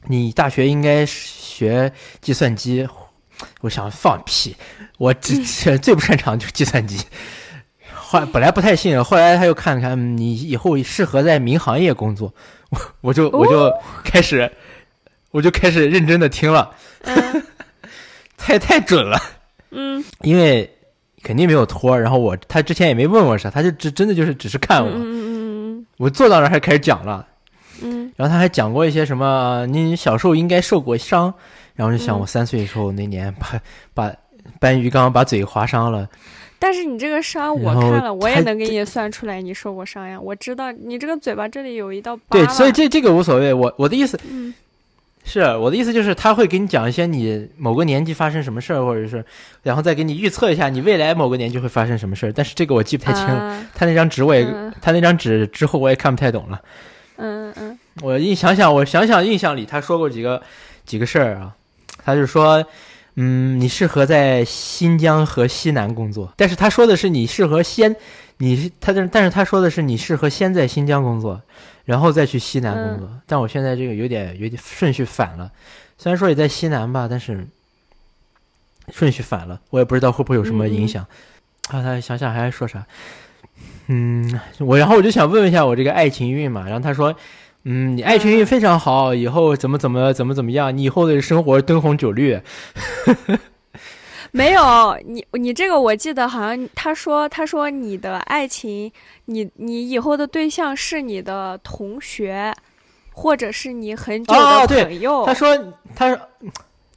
[0.05, 2.87] 你大学应该学计算机，
[3.61, 4.55] 我想放屁，
[4.99, 7.03] 我最最不擅长就是计算机。
[7.95, 12.31] 后来本来不太信，后来他又看了看，你以后适合在民航业工作，
[12.69, 14.51] 我我就我就开始，
[15.31, 16.69] 我就开始认真的听了，
[18.37, 19.19] 太太准了，
[19.71, 20.69] 嗯，因为
[21.23, 27.27] 肯定没有托，然后我他之前也没问我啥，他就只真的就是只是看我，嗯嗯嗯，我坐到那儿还开始讲了。
[27.81, 31.33] 嗯，然后他还讲过一些什么，你小时候应该受过伤，
[31.75, 33.59] 然后就想我三岁的时候那年把
[33.93, 34.11] 把
[34.59, 36.07] 搬鱼缸把嘴划伤了。
[36.57, 40.19] 但是你这个伤我看了，我也能给你算出来你受过伤呀。
[40.19, 42.23] 我知道你这个嘴巴这里有一道疤。
[42.31, 43.53] 对，所以这这个无所谓。
[43.53, 44.51] 我我的意思，嗯，
[45.29, 49.23] 是我的意思就是他会给你讲一些你某个年纪发生什么事儿，或者是
[49.61, 52.31] 然后再给你预测一下你未来某个年纪会发生什么事儿。
[52.31, 53.61] 但是这个我记不太清了。
[53.75, 54.47] 他那张纸我也，
[54.81, 56.61] 他那张纸之后我也看不太懂了。
[57.17, 60.41] 嗯嗯，我印想想，我想想印象里他说过几个
[60.85, 61.53] 几个事儿啊，
[62.05, 62.65] 他就说，
[63.15, 67.95] 嗯，你适合在新疆和西南工作，但是他说的是你适合先，
[68.37, 71.41] 你他但但是他说的是你适合先在新疆工作，
[71.87, 75.49] 然后再去西南工作，但我现在这个有点有点顺序反了，
[75.97, 77.47] 虽然说也在西南吧，但是
[78.91, 81.07] 顺序反了，我也不知道会不会有什么影响。
[81.69, 82.85] 啊，他想想还说啥？
[83.87, 87.15] 嗯，我然后我就想问问一下我这个爱情运嘛，然后他说，
[87.63, 92.37] 嗯，你爱情运非常好，以后怎么怎么怎么怎么样，你以后的生活灯红酒绿。
[94.31, 98.91] 没有你，你这个我记得好像他说，他说你的爱情，
[99.25, 102.53] 你你以后的对象是你的同学，
[103.11, 105.25] 或者是你很久的朋友。
[105.25, 105.57] 他说，
[105.95, 106.19] 他说，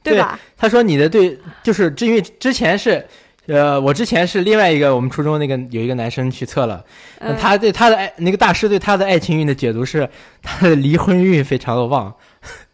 [0.03, 0.39] 对吧？
[0.57, 3.05] 他说你的对，就是因为之前是，
[3.47, 6.83] 呃，我之前是另外一个我们初中那个有一个男生去测了，
[7.39, 10.07] 他对他的爱那个大师对他的爱情运的解读是，
[10.41, 12.13] 他的离婚运非常的旺，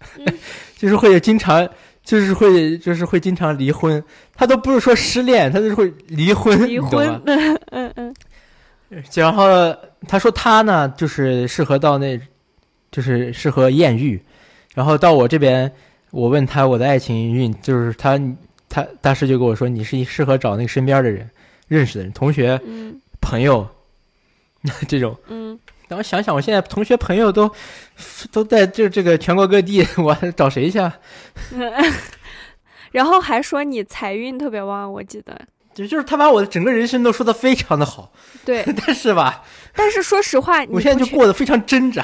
[0.77, 1.67] 就是会经常。
[2.07, 4.01] 就是会，就是会经常离婚。
[4.33, 8.15] 他都不是说失恋，他就是会离婚，离婚，嗯嗯。
[9.13, 9.45] 然后
[10.07, 12.17] 他说他呢，就是适合到那，
[12.91, 14.23] 就是适合艳遇。
[14.73, 15.69] 然后到我这边，
[16.11, 18.17] 我问他我的爱情运，就是他
[18.69, 21.29] 他大师就跟我说，你是适合找那个身边的人，
[21.67, 22.57] 认识的人，同学、
[23.19, 23.67] 朋友
[24.87, 25.13] 这种。
[25.27, 25.59] 嗯。
[25.87, 27.49] 等我想想，我现在同学朋友都
[28.31, 30.79] 都在这这个全国各地， 我找谁去？
[32.91, 35.39] 然后还说你财运特别旺，我记得。
[35.73, 38.11] 就就是他把我的整个人生都说的非常的好。
[38.43, 38.63] 对。
[38.85, 39.43] 但是吧。
[39.75, 42.03] 但是说实话，我现在就过得非常挣扎。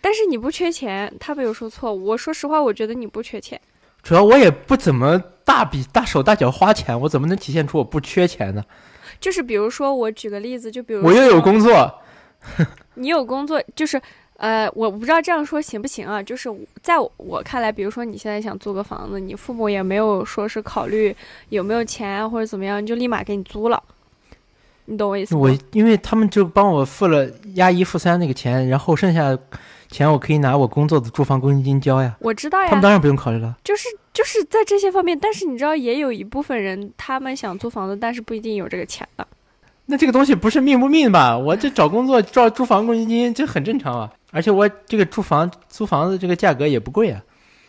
[0.00, 1.92] 但是你不缺钱，他没有说错。
[1.94, 3.58] 我说实话，我觉得你不缺钱。
[4.02, 8.62] 主要我也不怎么大笔大手大脚花钱，我怎么能体现出我不缺钱呢？
[9.18, 12.00] 就是比如说，我举个例子，就比如我又有工作。
[12.94, 14.00] 你有工作，就是，
[14.36, 16.22] 呃，我不知道这样说行不行啊？
[16.22, 16.48] 就是
[16.82, 21.14] 在我看来，比如说你现在想租个房子，你父母也没有说是考虑
[21.48, 23.82] 有没有钱啊或者怎么样，就立马给你租了，
[24.86, 25.40] 你懂我意思吗？
[25.40, 29.36] 我因为他们就帮我付了押一付三那个钱，然后剩下
[29.88, 32.16] 钱我可以拿我工作的住房公积金交呀。
[32.20, 33.56] 我知道呀，他们当然不用考虑了。
[33.64, 39.26] 就是就是在这些方面，但是你知道，也有一部分人他们想租房子，但是不一定有这个钱的。
[39.86, 41.36] 那这个东西不是命不命吧？
[41.36, 44.10] 我这找工作照住房公积金，这很正常啊。
[44.32, 47.22] 而且我这个住房租房子这个价格也不贵啊。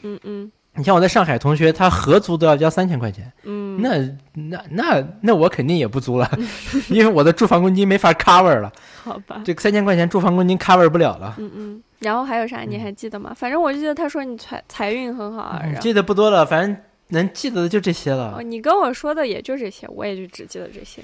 [0.04, 0.52] 嗯嗯。
[0.78, 3.32] 你像我在上海同学，他合租都要交三千块钱。
[3.44, 3.82] 嗯。
[3.82, 3.98] 那
[4.34, 6.30] 那那那我肯定也不租了，
[6.90, 8.72] 因为我的住房公积金没法 cover 了。
[9.04, 9.42] 好吧。
[9.46, 11.36] 这三千块钱住房公积金 cover 不了了。
[11.38, 11.84] 嗯嗯。
[12.00, 12.62] 然后还有啥？
[12.62, 13.34] 你还记得吗？
[13.36, 15.62] 反正我就记得他说你财财运很好啊。
[15.80, 16.78] 记得不多了，反正
[17.10, 18.36] 能记得的就这些了。
[18.38, 21.02] 哦，你跟我说的也就这些，我也就只记得这些。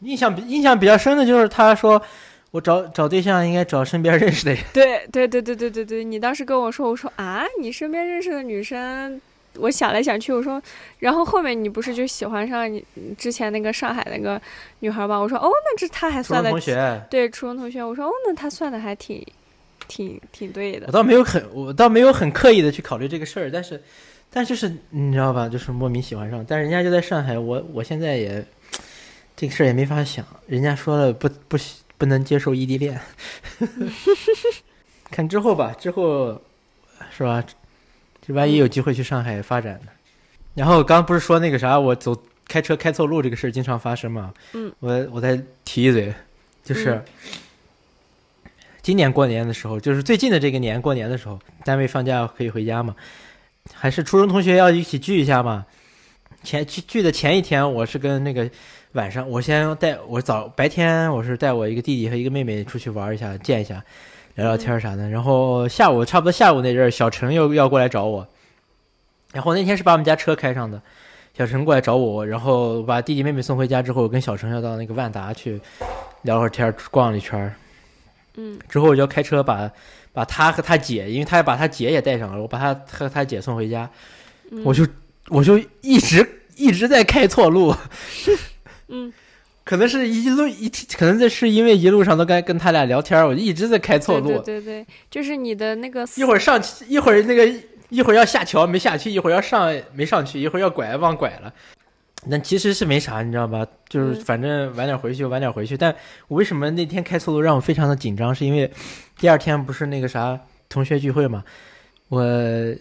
[0.00, 2.00] 印象印象比较深的就是他说，
[2.50, 4.62] 我找找对象应该找身边认识的人。
[4.72, 9.20] 对对对对对对对，你当时跟我说，我说啊，你身边认识的女生，
[9.56, 10.60] 我想来想去，我说，
[10.98, 12.84] 然后后面你不是就喜欢上你
[13.16, 14.40] 之前那个上海那个
[14.80, 15.18] 女孩吗？
[15.18, 19.24] 我说哦，那这他还算的同学，对初中同学，我说哦，那他算的还挺
[19.88, 20.86] 挺挺对的。
[20.86, 23.82] 我倒没有很我倒没有很刻意的去考虑这个事儿，但是
[24.30, 28.44] 但就是你知道吧，就是莫名喜欢上，但人家就在上海，我我现在也。
[29.36, 31.58] 这个事儿也没法想，人家说了不不
[31.98, 33.00] 不能接受异地恋，
[35.10, 36.40] 看之后吧，之后
[37.10, 37.42] 是吧？
[38.24, 39.88] 这万一有机会去上海发展呢？
[40.54, 42.16] 然后刚不是说那个啥，我走
[42.46, 44.32] 开车开错路这个事儿经常发生嘛？
[44.52, 46.14] 嗯，我我再提一嘴，
[46.62, 47.02] 就是
[48.82, 52.94] 今年过年的时候，就是最近的这个年过年的时候，单位放假可以回家嘛？
[53.72, 55.66] 还是初中同学要一起聚一下嘛？
[56.44, 58.48] 前聚聚的前一天，我是跟那个。
[58.94, 63.82] 晚上我先带我早白天我是带我一个弟弟和一个妹妹出去玩一下见一下，
[64.36, 65.10] 聊聊天啥的。
[65.10, 68.26] 然后下午差不多下午那阵儿，小陈又要过来找我。
[69.32, 70.80] 然后那天是把我们家车开上的，
[71.36, 75.60] 小陈过来找我，然后把弟弟妹妹送回家之后，我跟小陈要到那个万达去
[76.22, 77.52] 聊会儿天，逛了一圈儿。
[78.36, 78.56] 嗯。
[78.68, 79.68] 之后我就要开车把
[80.12, 83.90] 把他和他姐，因为他把他姐也带上了，我把他和他姐送回家。
[84.64, 84.86] 我就
[85.30, 87.74] 我就一直一直在开错路。
[88.88, 89.12] 嗯，
[89.64, 94.38] 可能是一路一，可能这是因为一路上都该跟他俩聊天，我就一直在开错路。
[94.40, 97.50] 对对对，就是你的那个一会儿上一会儿那个
[97.88, 101.52] 一会儿要下桥没下去，一会儿要上没上去，一会儿要拐忘拐了。
[102.26, 103.66] 那其实是没啥，你知道吧？
[103.88, 105.76] 就是反正晚点回去就晚点回去。
[105.76, 105.94] 但
[106.28, 108.34] 我为什么那天开错路让我非常的紧张？
[108.34, 108.70] 是因为
[109.18, 111.44] 第二天不是那个啥同学聚会嘛？
[112.08, 112.22] 我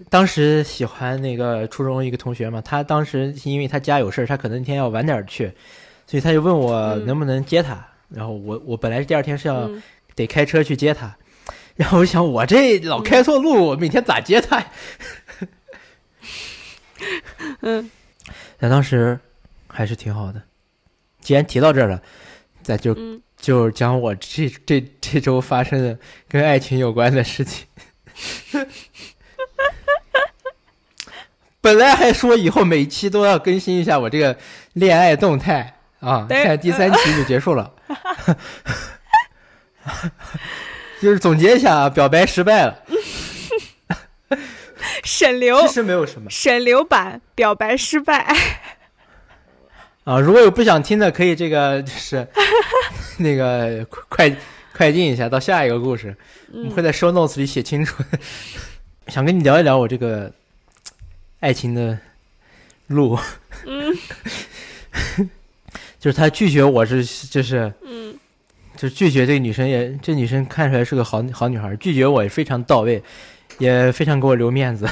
[0.10, 5.52] 当时喜欢那个初中一个同学嘛，他当时因为他家有事儿他可能那天要晚点去。
[6.14, 9.68] 所以他就问我能不能接他，然后我我本来第二天是要
[10.14, 11.18] 得开车去接他，
[11.76, 14.64] 然后我想我这老开错路，我每天咋接他？
[17.62, 17.90] 嗯，
[18.60, 19.20] 但当时
[19.68, 20.40] 还是挺好的。
[21.20, 22.00] 既然提到这儿了，
[22.62, 22.96] 咱就
[23.36, 25.98] 就讲我这这这周发生的
[26.28, 27.66] 跟爱情有关的事情。
[31.60, 34.38] 本来还说以后每期都要更新一下我这个
[34.74, 35.73] 恋爱动态
[36.04, 37.72] 啊，对现在第三期就结束了。
[41.02, 42.80] 就是总结一下啊，表白失败了，
[45.04, 48.36] 沈流其实没有什么沈流版表白失败。
[50.06, 50.20] 啊。
[50.20, 52.26] 如果有不想听的，可以这个就是
[53.20, 54.34] 那个快
[54.74, 56.16] 快进一下到下一个故事，
[56.54, 58.02] 我们会在 show notes 里写清楚。
[59.08, 60.32] 想跟你聊一聊我这个
[61.42, 61.98] 爱情的
[62.88, 63.20] 路，
[63.66, 63.94] 嗯
[66.04, 68.14] 就是他拒绝我是就是嗯
[68.76, 73.02] 就是拒绝这个女生也这女生看出来是个好好女孩，拒绝我也非常到位，
[73.58, 74.86] 也非常给我留面子。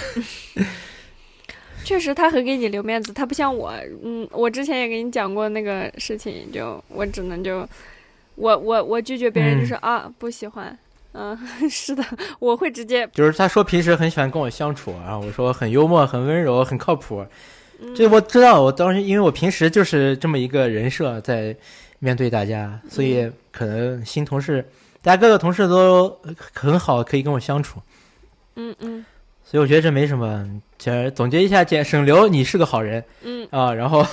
[1.83, 7.67] 确实，他很给你留面子，他不像我，嗯，我之前也给你讲过那个事情，就我只能就，
[8.35, 10.79] 我我我拒绝别人就是、啊不喜欢，
[11.11, 11.37] 嗯，
[11.69, 12.01] 是的，
[12.39, 17.25] 我会直接，就是他说平时很喜欢跟我相处，然后我说很幽默、很温柔、很靠谱。
[17.81, 21.55] 嗯这我知道，我当时因为我平时就是这么一个人设在
[21.99, 24.63] 面对大家，所以可能新同事，
[25.01, 26.15] 大家各个同事都
[26.53, 27.81] 很好，可以跟我相处，
[28.55, 29.03] 嗯嗯
[29.43, 30.47] 所以我觉得这没什么。
[30.77, 33.73] 简总结一下，简省流，你是个好人嗯啊。
[33.73, 34.03] 然后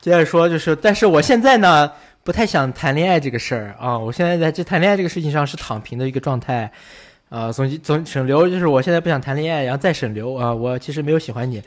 [0.00, 1.92] 接着说，就是，但是我现在呢，
[2.24, 3.96] 不太想谈恋爱这个事儿啊。
[3.98, 6.72] 我现在在这谈恋爱这个事情上是躺平的一个状态。
[7.30, 11.62] 啊，总总省流就是我现在不想谈恋爱，然后再省流啊，我其实没有喜欢你，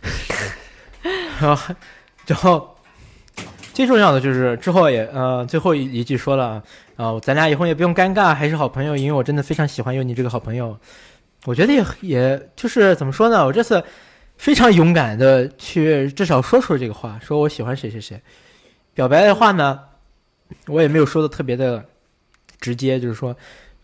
[1.40, 1.74] 然后，
[2.26, 2.76] 然后
[3.72, 6.62] 最重要的就是之后也呃最后一一句说了
[6.96, 10.78] 啊、咱俩以后也不用尴尬，还是好朋友，因为我真的非常喜欢有你这个好朋友。
[11.44, 13.82] 我觉得也也就是怎么说呢，我这次
[14.36, 18.20] 非常勇敢的去至少说出了这个话，说我喜欢谁谁谁。
[18.92, 19.80] 表白的话呢，
[20.66, 21.84] 我也没有说的特别的
[22.60, 23.36] 直接，就是说，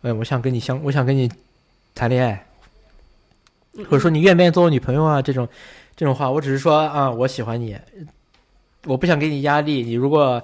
[0.03, 1.31] 呃，我想跟你相，我想跟你
[1.95, 2.47] 谈恋爱，
[3.75, 5.23] 嗯，或者说你愿不愿意做我女朋友啊？
[5.23, 5.49] 这种
[5.97, 7.77] 这种话，我只是说啊，我喜欢你，
[8.85, 9.83] 我不想给你压力。
[9.83, 10.43] 你如果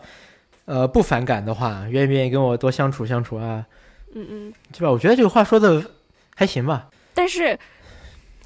[0.64, 3.66] 呃不反感的话，愿不愿意跟我多相处相处啊？
[4.14, 4.90] 嗯嗯，对吧？
[4.90, 5.84] 我觉得这个话说的
[6.34, 6.88] 还行吧。
[7.14, 7.58] 但是。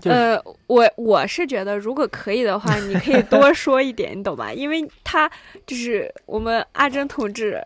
[0.01, 4.53] 就是呃，我我是觉得，如果可以的话，你可以多说一点，你懂吧？
[4.53, 5.31] 因为他
[5.65, 7.65] 就是我们阿珍同志，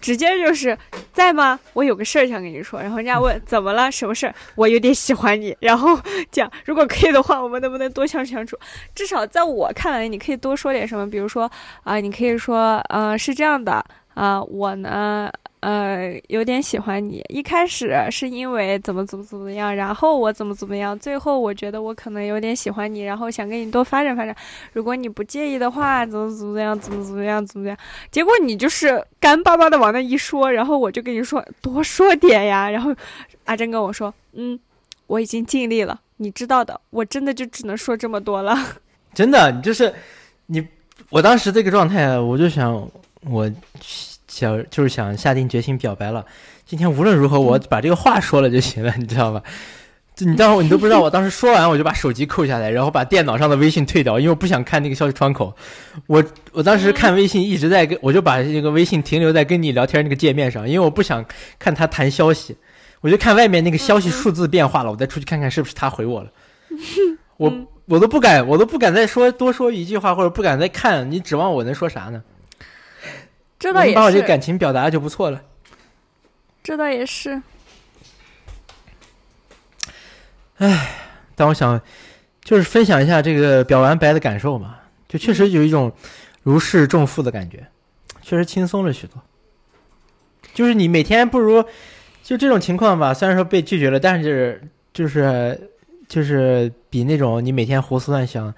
[0.00, 0.76] 直接就是
[1.12, 1.58] 在吗？
[1.72, 2.80] 我有个事儿想跟你说。
[2.80, 4.34] 然后人家问怎么了，什么事儿？
[4.54, 5.56] 我有点喜欢你。
[5.60, 5.98] 然后
[6.30, 8.58] 讲，如果可以的话，我们能不能多相处相处？
[8.94, 11.50] 至少在我看来，你可以多说点什么，比如说
[11.84, 13.84] 啊、你可以说，嗯，是这样的
[14.14, 15.30] 啊、我呢。
[15.60, 17.24] 呃，有点喜欢你。
[17.28, 24.34] 一开始是因为怎么怎么怎么样，然后我怎么怎么样，最后我觉得我可能有点喜欢你，然后想跟你多发展发展。
[24.72, 27.76] 如果你不介意的话，怎么怎么样，怎么怎么样，怎么样。
[28.10, 32.70] 结果你就是干巴巴的往那一说，然后我就跟你说多说点呀。
[32.70, 32.94] 然后
[33.44, 34.58] 阿珍跟我说，嗯，
[35.06, 38.56] 我已经尽力了，你知道的，我真的就只能说这么多了。
[39.14, 39.92] 真的，你就是
[40.46, 40.64] 你，
[41.10, 42.88] 我当时这个状态，我就想，
[43.28, 43.50] 我
[44.28, 46.24] 想就是想下定决心表白了。
[46.64, 49.42] 今天无论如何，我把这个话说了就行了，你知道吧？
[50.20, 55.54] 你当时你都不知道，我当时说完我就把手机扣下来，然后把电脑上的微信退掉，因为我不想看那个消息窗口。
[56.06, 61.24] 我我当时看微信一直在跟，我就把这个微信停留在跟你聊天那个界面上，因为我不想
[61.58, 62.56] 看他弹消息，
[63.00, 66.30] 我就看外面那个消息数字变化了，我再出去看看是不是他回我了。
[67.38, 72.20] 我嗯我都不敢，我都不敢再说多说一句话，或者不敢再看，你指望我能说啥呢？
[73.58, 75.42] 这倒也我能把我这个，感情表达就不错了。
[76.62, 77.42] 这倒也是。
[80.58, 80.96] 唉
[81.34, 81.80] 但我想，
[82.42, 84.76] 就是分享一下这个表完白的感受嘛，
[85.08, 85.92] 就确实有一种
[86.42, 87.66] 如释重负的感觉，
[88.22, 89.22] 确实轻松了许多。
[90.52, 91.62] 就是你每天不如
[92.24, 94.60] 就这种情况吧，虽然说被拒绝了，但是
[94.92, 95.70] 就是
[96.08, 98.52] 就是比那种你每天胡思乱想，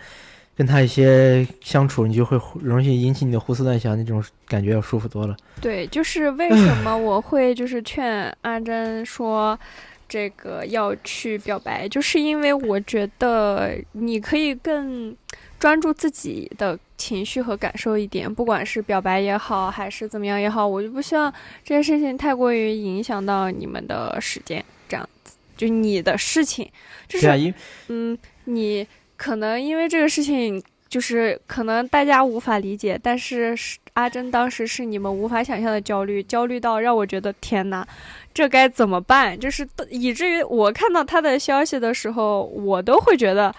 [0.60, 5.34] 跟他一些相处，你就会容易引起你的胡思乱想那种感觉要舒服多了。
[5.58, 9.58] 对，就是为 什么我会就是劝阿珍说，
[10.06, 15.16] 这个要去表白，就是因为我觉得你可以更
[15.58, 21.32] 专注自己的情绪和感受一点，不管是表白也好，还是怎么样也好，我就不希望
[21.64, 26.70] 这件事情太过于影响到你们的时间，这样子，就你的事情，
[27.08, 27.34] 就是啊，
[27.88, 28.86] 嗯，你
[29.20, 33.54] 可能因为这个事情，就是可能大家无法理解，但是
[33.92, 37.86] 阿珍当时是你们无法想象的焦虑，焦虑到让我觉得天哪，
[38.32, 39.38] 这该怎么办？
[39.38, 43.54] 就是以至于我看到他的消息的时候，我都会觉得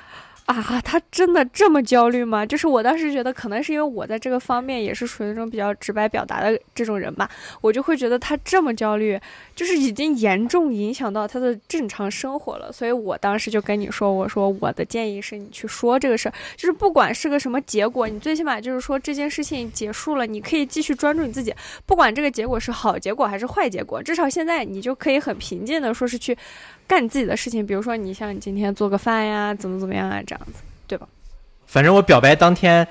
[0.48, 2.46] 啊，他真的这么焦虑吗？
[2.46, 7.30] 就是我当时觉得，可能是因为我在这个方面也是属于那种比较直白表达的这种人吧，
[7.62, 9.18] 我就会觉得他这么焦虑，
[9.56, 12.70] 就是已经严重影响到他的正常生活了。
[12.70, 26.38] 所以我当时就跟你说，我说我的建议是你去说这个事儿，就是不管是个什么结果，你最起码就是说这件事情结束了，你可以继续专注你自己，不管这个结果是好结果还是坏结果，至少现在你就可以很平静的说是去。
[26.88, 31.08] 干你自己的事情，比如说你像你今天做个饭呀，怎么怎么样啊，这样子，对吧？
[31.66, 32.86] 反正我表白当天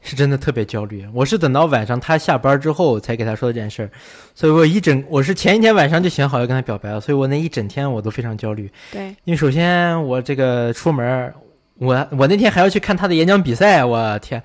[0.00, 3.90] 是真的特别焦虑，我是等到晚上他下班之后才给他说这件事儿，
[4.34, 8.68] 所以我一整我是前一天晚上就想好要跟他表白了，所以我那一整天我都非常焦虑。
[8.90, 11.32] 对，因为首先我这个出门，
[11.78, 14.42] 我我那天还要去看他的演讲比赛，我天，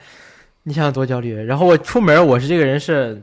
[0.62, 1.34] 你想想多焦虑。
[1.36, 3.20] 然后我出门，我是这个人是，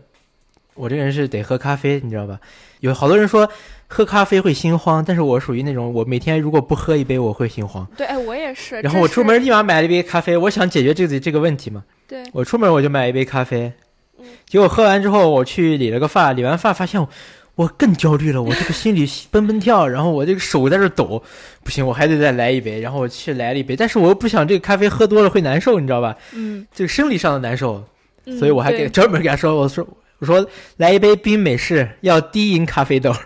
[0.75, 2.39] 我这个人是得喝咖啡，你知道吧？
[2.81, 3.49] 有好多人说。
[3.91, 7.89] 喝咖啡会心慌，但是我属于那种，我每天如果不喝一杯，我会心慌。
[7.97, 8.78] 对，哎，我也是。
[8.82, 11.82] 然后我出门立马买了一杯咖啡，我想解决这个这个问题嘛。
[12.07, 12.22] 对。
[12.32, 13.72] 我出门我就买一杯咖啡，
[14.47, 17.05] 结果喝完之后，我去理了个发，理完发发现
[17.55, 21.22] 我更焦虑了，我这个心里蹦蹦跳，然后我这个手在这抖，
[21.64, 26.14] 不行，我还得再来一杯，然后我去来了一杯，但是我又不想这个咖啡喝多了会难受，你知道吧？
[26.34, 26.66] 嗯。
[26.74, 27.82] 这个生理上的难受，
[28.39, 29.86] 所以我还给专门给他说，我说。
[30.19, 30.47] 我说
[30.77, 33.14] 来一杯冰美式，要低因咖啡豆。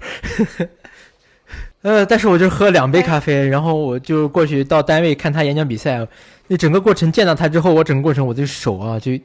[1.83, 6.07] 呃，但是我就喝两杯咖啡，然后我就过去到单位看他演讲比赛。
[6.47, 9.17] 那整个过程见到他之后，我整个过程我的手啊就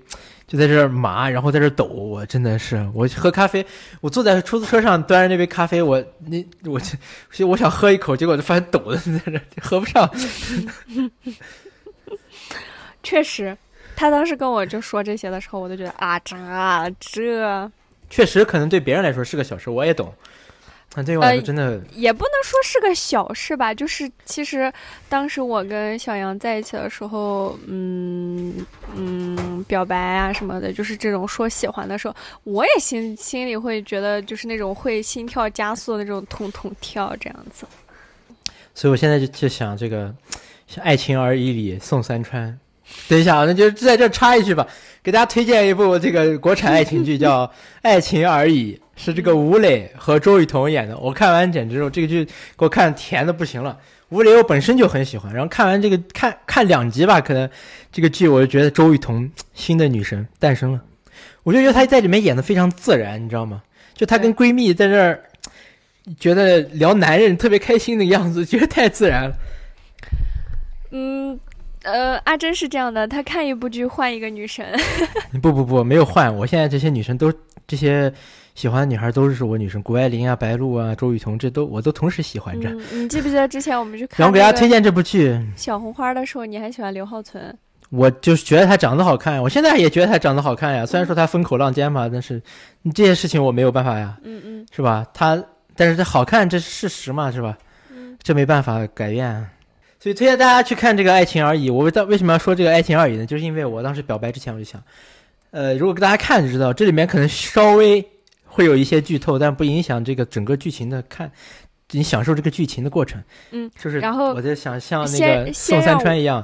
[0.47, 1.85] 就在这麻，然后在这抖。
[1.85, 3.63] 我真的是，我喝咖啡，
[4.01, 6.79] 我坐在出租车上端着那杯咖啡，我那我
[7.31, 10.09] 就我想喝一口，结果就发现抖的在这喝不上。
[13.03, 13.55] 确实。
[13.97, 16.37] 他当时跟我就说这些的时候，我就觉得啊，这
[16.99, 17.71] 这
[18.09, 20.13] 确实可能对别人来说是个小事，我也懂。
[20.95, 24.71] 啊，对我来说真的也不能说是个小事吧，就是其实
[25.09, 37.65] 当时我跟小杨在一起的时候，嗯嗯，表白啊什么的，就是这种说喜欢的时候，我也心心里会觉得就是那种会心跳加速的那种痛痛跳这样子。
[38.73, 40.15] 所以我现在就就想这个，
[40.67, 42.57] 像《爱情而已》里宋三川。
[43.07, 44.67] 等一下啊，那就在这插一句吧，
[45.03, 47.45] 给大家推荐一部这个国产爱情剧，叫
[47.81, 50.97] 《爱情而已》，是这个吴磊和周雨彤演的。
[50.97, 53.77] 我看完简直，这个剧给我看甜的不行了。
[54.09, 57.49] 吴磊我本身就很喜欢，然后看完这个看看两集吧，可能
[57.91, 60.81] 这个剧我就觉得周雨彤新的女神诞生了。
[61.43, 63.61] 我就觉得她在里面演的非常自然，你知道吗？
[63.93, 65.21] 就她跟闺蜜在这儿，
[66.19, 69.35] 觉得聊男人特别开心的样子，觉得太自然了。
[70.91, 71.39] 嗯。
[71.87, 74.65] 呃，阿珍是这样的，她看一部剧换一个女神。
[75.41, 77.31] 不不不，没有换，我现在这些女神都
[77.65, 78.11] 这些
[78.55, 82.69] 喜欢的女孩都是我女神，谷爱凌啊、白鹿啊、周雨彤，这都我都同时喜欢着。
[82.91, 84.17] 你记不记得之前我们去 看？
[84.19, 87.57] 然后给大家推荐这部剧《小红花》的时候，你还喜欢刘浩存？
[87.89, 90.85] 我就是觉得她长得好看，我现在也觉得她长得好看呀。
[90.85, 92.41] 虽然说她风口浪尖嘛，但是
[92.93, 94.17] 这些事情我没有办法呀。
[94.23, 95.05] 嗯嗯，是吧？
[95.13, 95.41] 她，
[95.73, 97.57] 但是她好看，这是事实嘛，是吧？
[97.89, 99.49] 嗯，这没办法改变。
[100.07, 101.69] 所以推荐大家去看这个《爱情而已》。
[101.73, 103.25] 我为为什么要说这个《爱情而已》呢？
[103.25, 104.81] 就是因为我当时表白之前我就想，
[105.51, 108.01] 呃，如果给大家看就知道，这里面可能稍微
[108.45, 111.29] 会有一些剧透，但不影响这个整个剧情的看，
[111.91, 113.21] 你享受这个剧情的过程。
[113.51, 116.41] 嗯，就是然后我在想像那个宋三川一样。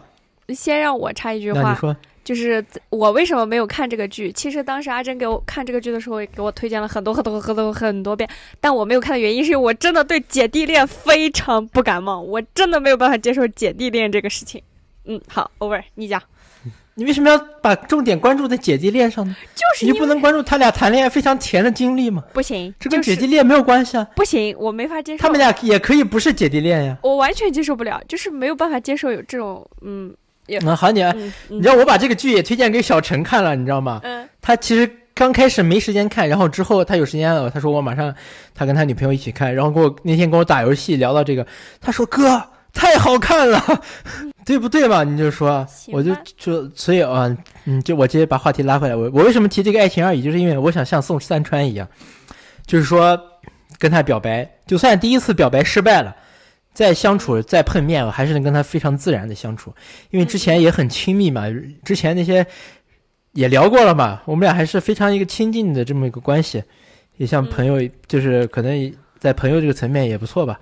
[0.49, 1.95] 先让我插一句话。
[2.23, 4.31] 就是我为什么没有看这个剧？
[4.31, 14.61] 其实当时阿珍给我看这个剧的时候，也给我推荐了很多很多很多很多遍，但我没有看的原因是因为我真的对姐弟恋非常不感冒，我真的没有办法接受姐弟恋这个事情。
[15.05, 16.21] 嗯，好，over，你讲。
[16.95, 19.35] 你为什么要把重点关注在姐弟恋上呢？
[19.55, 22.23] 就是你不能关注他俩谈恋爱非常甜的经历吗？
[22.31, 24.07] 不行，这跟姐弟恋没有关系啊。
[24.15, 25.21] 不行，我没法接受。
[25.21, 26.95] 他们俩也可以不是姐弟恋呀。
[27.01, 30.15] 我完全接受不了，就是没有办法接受有这种嗯。
[30.61, 31.03] 那好，你
[31.47, 34.01] 你知道我把这个剧也推荐给小陈看了，你知道吗？
[34.03, 38.13] 嗯，他其实刚开始没时间看，然后之后他有时间了，他说我马上
[38.53, 41.45] 他跟他女朋友一起看，然后跟我那天跟我打游戏聊到这个，
[41.79, 42.41] 他说哥
[42.73, 43.81] 太好看了，
[44.45, 45.03] 对不对嘛？
[45.03, 47.35] 你就说，我就就所以啊，
[47.65, 51.87] 嗯，就我直接把话题拉回来，我我为什么提这个爱情而已，就是因为我想像宋三川一样，
[52.65, 53.17] 就是说
[53.79, 56.15] 跟他表白，就算第一次表白失败了。
[56.73, 59.71] 再相处再碰面，我还是能跟他非常自然的相处，
[60.09, 61.43] 因为之前也很亲密嘛，
[61.85, 62.45] 之前那些
[63.33, 66.63] 也聊过了嘛，我们俩还是非常一个亲近的这么一个关系，
[67.17, 70.59] 也像朋友，就是可能在朋友这个层面也不错吧。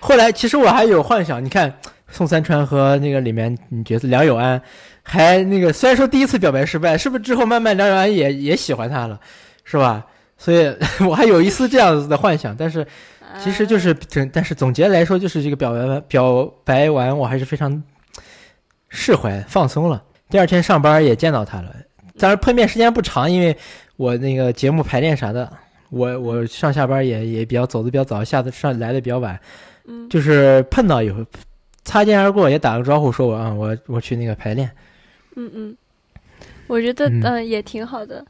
[0.00, 1.72] 后来其实我还有幻想，你看
[2.10, 4.60] 宋三川和那个里面你角色梁永安，
[5.04, 9.20] 还那个虽然说第一次表白失败，是不是之后慢慢梁永安也也喜欢他了，
[9.62, 10.04] 是吧？
[10.36, 10.74] 所以
[11.08, 12.84] 我还有一丝这样子的幻想，但是。
[13.38, 17.82] 其实就是整，但是总结来说，就是这个表白完表白完，我还是非常
[18.88, 20.02] 释怀放松了。
[20.28, 21.74] 第二天上班也见到他了，
[22.18, 23.56] 当然碰面时间不长，因为
[23.96, 25.52] 我那个节目排练啥的，
[25.90, 29.38] 我我上下班也也比较走的比较早，下次上来的比较晚，
[29.86, 31.24] 嗯，就是碰到以后
[31.84, 34.70] 擦肩而过也打个招呼，说我啊我我去那个排练。
[35.36, 35.76] 嗯嗯，
[36.66, 38.24] 我觉得嗯嗯、也挺好的。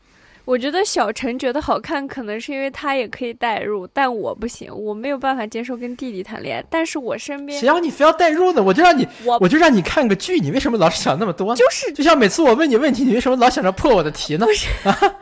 [0.45, 6.65] 我觉得小陈觉得好看，可能是因为他也可以代入，但我不行，我没有办法接受跟弟弟谈恋爱。
[6.69, 8.63] 但是我身边谁让你非要代入呢？
[8.63, 11.57] 我就让你我我就让你看个剧，你为什么老是想那么多呢？
[11.57, 14.45] 就是，就像每次我问你问题，你为什么老想着破我的题呢？
[14.47, 14.99] 不是啊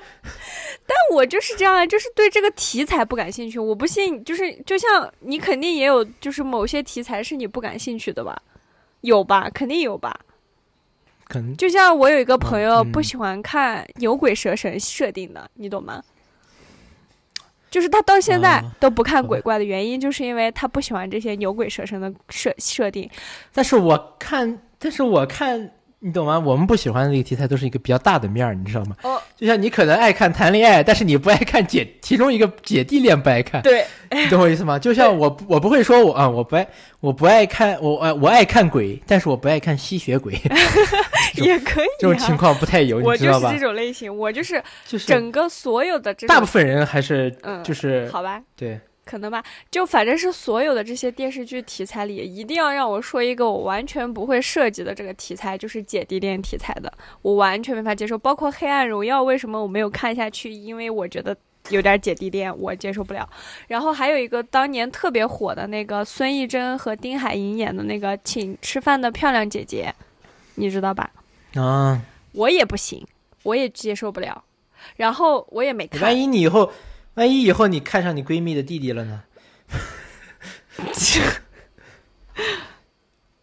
[0.86, 3.58] 但我就是这样啊，就是对这个题材不感兴趣。
[3.58, 8.40] 我不信，就是就像你肯定也有，就是某些题材是你不感兴趣的吧？
[9.02, 9.48] 有吧？
[9.54, 10.18] 肯定有吧？
[11.30, 16.02] 可能就像我有一个朋友嗯不喜欢看牛鬼蛇神设定的，你懂吗？
[17.70, 23.08] 就是他到现在啊都不看鬼怪的原因，就是因为他不喜欢这些牛鬼蛇神的设设定。
[23.54, 25.70] 但是我看，但是我看，
[26.02, 26.38] 你懂吗？
[26.38, 28.96] 我们不喜欢的这个题材都是一个比较大的面儿，你知道吗？
[29.02, 34.78] 哦，就像你可能爱看谈恋爱，但是你不爱看姐， 其中一个姐弟恋不爱看，对，你懂我意思吗？
[34.80, 36.66] 就像我，我不会说我啊，我不爱，
[37.00, 40.34] 我不爱看，我爱我爱看鬼，但是我不爱看吸血鬼，
[41.36, 41.96] 种也可以、啊。
[41.98, 43.66] 这种情况不太有，我你知道吧就是这？
[43.66, 48.80] 种类型，我就是就是整个所有的这种大部分人还是嗯，就是好吧，对，
[49.10, 49.42] 可能吧，
[49.72, 56.92] 就反正是所有的这些电视剧题材里，一定要让我说一个我完全不会涉及的这个题材，就是姐弟恋题材的，
[57.22, 58.16] 我完全没法接受。
[58.16, 60.52] 包括《黑暗荣耀》，为什么我没有看下去？
[60.52, 61.36] 因为我觉得
[61.70, 63.28] 有点姐弟恋，我接受不了。
[63.66, 69.92] 然后还有一个当年特别火的那个孙艺珍和丁海寅演的那个《请吃饭的漂亮姐姐》，
[70.54, 71.10] 你知道吧？
[71.56, 72.00] 啊，
[72.32, 73.04] 我也不行，
[73.42, 74.44] 我也接受不了。
[74.96, 76.70] 然后我也没看万，一你以后，
[77.14, 79.22] 万一以后你看上你闺蜜的弟弟了呢？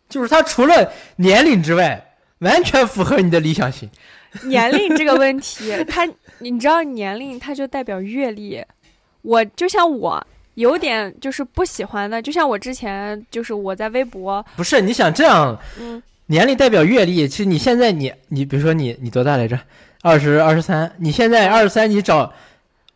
[0.09, 3.89] 就是他除了年龄之外，完全符合你的理想型。
[4.43, 6.07] 年龄这个问题，他
[6.39, 8.63] 你知道年龄它就代表阅历。
[9.21, 17.27] 我就像我有点就是不喜欢的，就像我之前就是我在微博，不是你想这样，嗯，年龄代表阅历。
[17.27, 19.59] 其实你现在你你比如说你你多大来着？
[20.01, 20.91] 二十二十三。
[20.97, 22.31] 你现在二十三，你找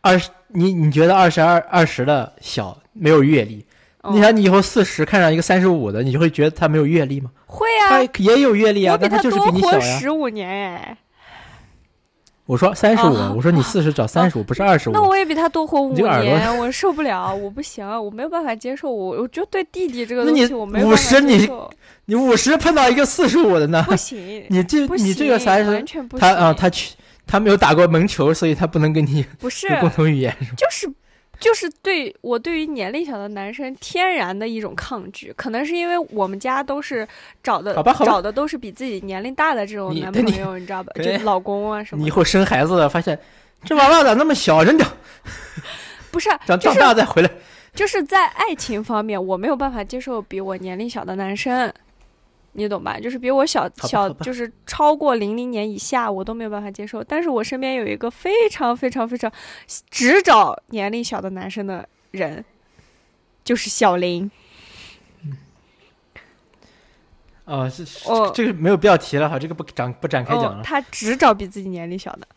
[0.01, 3.65] 二十，你你觉得二十二二十的小没有阅历？
[4.01, 7.29] 哦你想你以后四十看上一个三十五的，你就会觉得他没有阅历吗？
[7.45, 9.75] 会啊他，也有阅历啊但他就是多比你小呀。
[9.77, 10.97] 活十五年哎，
[12.47, 15.01] 我说三十五哦，我说你四十找三十五，不是二十五那。
[15.03, 21.71] 我也比他多活五年，我受不了，我不行，我没有办法接受，我我就对弟弟这个东西我没有办法50你接受，
[22.05, 23.85] 你五十碰到一个四十五的呢？
[23.87, 25.85] 不行，你这你这个行啥是
[26.17, 26.45] 他啊？
[26.45, 26.95] 行他去
[27.25, 30.53] 他没有打过门球，所以他不能跟你不是共同语言，是吧？
[30.57, 30.93] 就是
[31.39, 37.07] 就是对我对于年龄小的男生天然的一种抗拒，可能是因为我们家都是
[37.41, 37.73] 找的
[38.05, 40.91] 找的都是比自己年龄大的这种男朋友，你知道吧？
[41.01, 42.01] 就老公啊什么。
[42.01, 43.17] 你以后生孩子了，发现
[43.63, 44.87] 这娃娃咋那么小，扔掉，
[46.11, 47.29] 不是，长长就是大再回来。
[47.73, 51.73] 就是在爱情方面，我没有办法接受比我年龄小的男生。
[52.53, 52.99] 你懂吧？
[52.99, 57.03] 就是比我小小，就是超过零零年以下，我都没有办法接受。
[57.03, 59.31] 但是我身边有一个非常非常非常
[59.89, 62.43] 只找年龄小的男生的人，
[63.43, 64.29] 就是小林。
[67.45, 70.63] 哦，是是哦这个没有必要提了哈，这个不展不展开讲哦，了。
[70.63, 72.27] 他只找比自己年龄小的。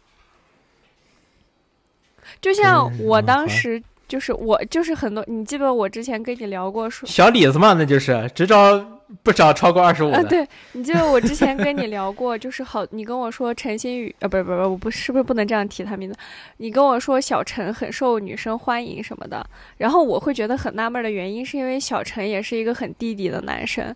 [2.40, 8.74] 就像嗯我当时就是我就是很多，你记得我之前跟你聊过说，小李子嘛，那就是只找
[9.22, 16.18] 不找超过二十五啊，对，你记得我之前跟你聊过，就是好，你跟我说陈星宇，呃，不是不是，不是我不是不是不能这样提他名字，
[16.56, 19.46] 你跟我说小陈很受女生欢迎什么的，
[19.76, 23.94] 然后我会觉得很纳闷的原因是因为小陈也是一个很弟弟的男生，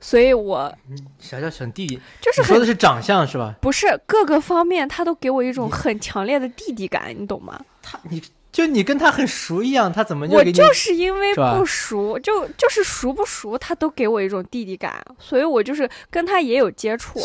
[0.00, 0.74] 所以我
[1.18, 2.00] 啥叫小弟弟？
[2.20, 3.54] 就是很说的是长相是吧？
[3.60, 7.60] 不是各个方面他都给我一种很强烈的弟弟感，你懂吗？
[7.82, 8.22] 他你
[8.56, 10.48] 就你跟他很熟一样，他怎么就给你？
[10.48, 17.20] 我就是因为不熟，就就是熟不熟，他都给我一种弟弟感，所以我就是跟他也有接触。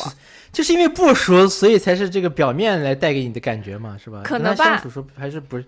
[0.52, 4.24] 就是因为不熟，所以才是这个表面来带给你的感觉嘛，是吧？
[4.26, 5.64] 可能吧相处时还是不是？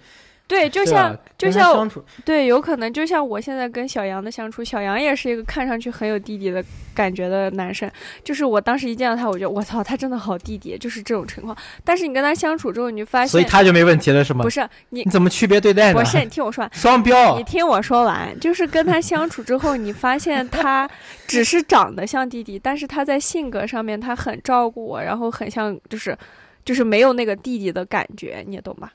[0.46, 1.90] 对，就像就像
[2.24, 6.64] 对，有可能就像我现在跟小杨的相处，小杨也是一个看上去很有弟弟的
[6.94, 7.90] 感觉的男生。
[8.24, 11.58] 就是我当时一见到他，我就我操，他真的好弟弟，就是这种情况。
[11.84, 14.50] 但是你跟他相处之后，你就发现所以他就没问题了，是吗不？
[14.50, 16.00] 是你你怎么区别对待呢？
[16.00, 20.88] 不是你听我说完， 双标你，听我说完，就是跟他相处之后，你发现他
[21.26, 26.16] 只是长得像弟弟，但是他在性格上面他很照顾我，然后很像就是
[26.64, 28.92] 就是没有那个弟弟的感觉，你懂吧？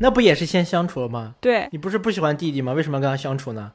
[0.00, 1.34] 那不也是先相处了吗？
[1.40, 2.72] 对，你不是不喜欢弟弟吗？
[2.72, 3.72] 为什么要跟他相处呢？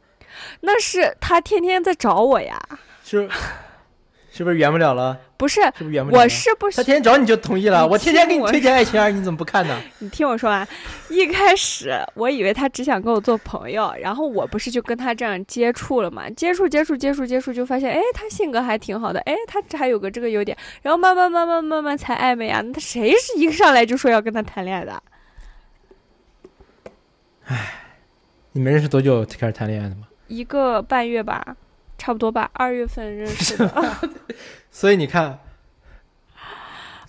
[0.61, 2.59] 那是他天天在找我呀。
[3.03, 3.29] 是
[4.31, 5.15] 是不是圆不了了？
[5.37, 6.23] 不是，是不是圆不了了？
[6.23, 9.79] 我是不他天天找你就同意了，你我天天给你推荐爱情二，你怎么不看呢？
[9.99, 10.67] 你听我说完，
[11.09, 22.59] 一开始我以为他只想跟我做朋友，然后我不是就跟他这样接触了嘛，接触接触接触接触，就发现哎，他性格还挺好的，哎，他这还有个这个优点，然后慢慢慢慢慢慢才暧昧啊。
[22.61, 24.99] 那他谁是一上来就说要跟他谈恋爱的？
[28.51, 30.07] 你们认识多久开始谈恋爱的吗？
[30.27, 31.55] 一个半月吧，
[31.97, 33.95] 差不多吧，二月份认识的，
[34.71, 35.39] 所以你看，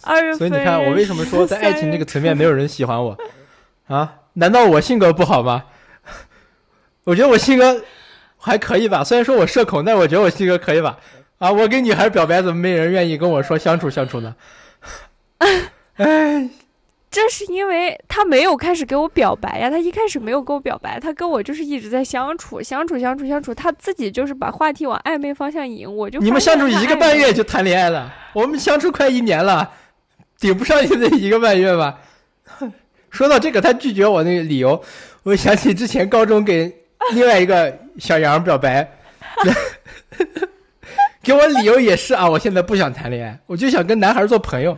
[0.03, 0.39] 二月份。
[0.39, 3.16] 所以你看，我为什么说 在爱情这个层面没有人喜欢我
[3.87, 4.20] 啊？
[4.35, 5.64] 难道我性格不好吗？
[7.05, 7.85] 我觉得我性格
[8.39, 10.99] 还可以吧，虽然说我社恐，但我觉得我性格可以吧。
[11.39, 14.35] 啊，我跟女孩表白，怎么没人愿意跟我说相处相处呢？
[15.97, 16.49] 哎，
[17.15, 29.71] 这是因为他没有开始给我表白呀，他一开始没有跟我表白，他跟我就是一直在相处，相处，相处，相处，他自己就是把话题往暧昧方向引，我就你们相处一个半月就谈恋爱了，我们相处快一年了，
[30.41, 32.01] 顶不上你的一个半月吧？
[33.11, 34.83] 说到这个，他拒绝我那个理由，
[35.23, 36.75] 我想起之前高中给
[37.12, 38.91] 另外一个小杨表白，
[41.23, 44.77] 给我理由也是啊，我现在不想谈恋爱，我就想跟男孩做朋友。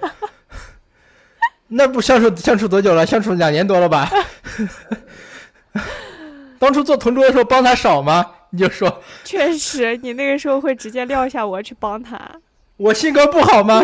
[1.69, 3.05] 那不相处相处多久了？
[3.05, 4.11] 相处两年多了吧？
[6.59, 8.25] 当初做同桌的时候帮他少吗？
[8.51, 12.19] 你就说确实，你那个时候会直接撂下我去帮他。
[12.77, 13.83] 我性格不好吗？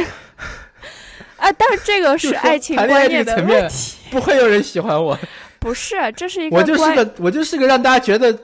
[1.36, 5.18] 啊，但是这个是爱情观念的层面问题，不会有人喜欢我，
[5.58, 8.38] 不是，这是一个我就是个我就是个让大家觉得，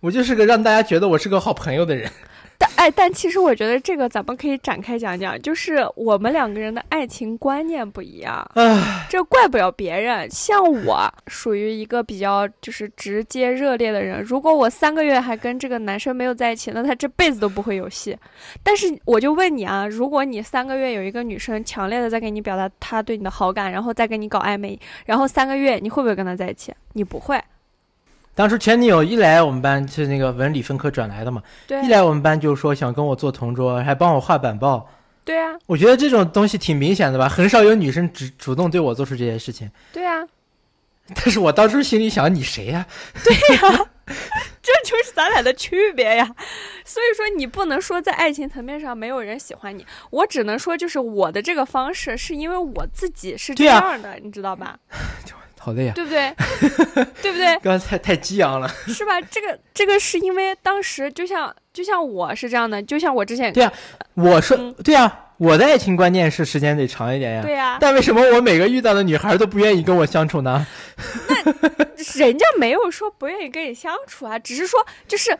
[0.00, 2.10] 我就是个让大家觉得我是个好朋友的人。
[2.58, 10.28] 但哎，但其实我觉得这个咱们可以展开讲讲，就是我们两个人的爱情观念不一样，唉，这怪不了别人。
[10.28, 18.16] 像我属于一个比较就是直接热烈的人，如果我三个月还跟这个男生没有在一起，那他这辈子都不会有戏。
[18.62, 26.74] 但是我就问你啊，如果你三个月有一个女生强烈的在给你表达她对你的好感，然后再跟你搞暧昧，然后三个月你会不会跟她在一起？
[26.94, 27.40] 你不会。
[28.38, 34.88] 当初前女友一来我们班是那个文理分科转来的嘛，对一来我们班就说想跟我做同桌，还帮我画板报。
[35.24, 39.68] 对啊，我觉得这种东西挺明显的吧，很少有女生主主动对我做出这些事情。
[39.92, 40.24] 对啊，
[41.16, 42.86] 但是我当初心里想，你谁呀、
[43.24, 43.86] 对呀
[44.62, 46.24] 这就是咱俩的区别呀。
[46.84, 54.78] 所以说，你不能说在爱情层面上没有人喜欢你，我只能说就是我的这个方式是因为我自己是这样的，你知道吧？
[55.58, 56.32] 好累呀、对不对？
[57.22, 57.58] 对不对？
[57.62, 58.68] 刚才太激昂了。
[58.86, 59.20] 是吧？
[59.30, 63.68] 这个这个是因为当时就像就像我是这样的，就像我之前对
[64.14, 67.42] 我说，嗯对呀、我的爱情观念是时间得长一点呀。
[67.42, 70.66] 对呀、但为什么我每个遇到的女孩都不愿意跟我相处呢？
[71.26, 75.36] 那人家没有说不愿意跟你相处啊，只是说就是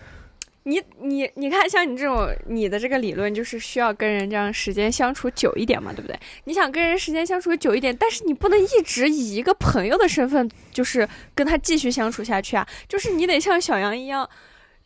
[0.68, 6.18] 你你你看，像你这种你的这个理论，就是需要跟人这样时间相处久一点嘛，对不对？
[6.44, 14.28] 你想跟人时间相处久一点，但是你不能一直以一个朋友的身份，就是跟他继续相处下去啊，就是你得像小杨一样，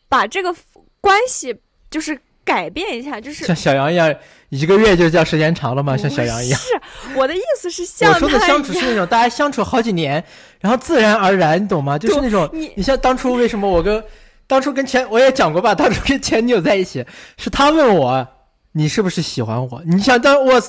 [0.07, 0.55] 把这个
[1.01, 1.53] 关系
[1.91, 4.15] 就是改变一下，就是像小杨一样，
[4.47, 5.97] 一个月就叫时间长了嘛？
[5.97, 6.57] 像小杨一样。
[6.57, 6.79] 是
[7.17, 10.23] 我的意思是像我说的相处是那种大家相处好几年，
[10.61, 11.99] 然后自然而然，你懂吗？
[11.99, 14.01] 就是那种你你像当初为什么我跟
[14.45, 17.05] 当初跟前我也讲过吧，当初跟前女友在一起，
[17.37, 18.27] 是他问我
[18.73, 19.81] 你是不是喜欢我？
[19.85, 20.61] 你想当我，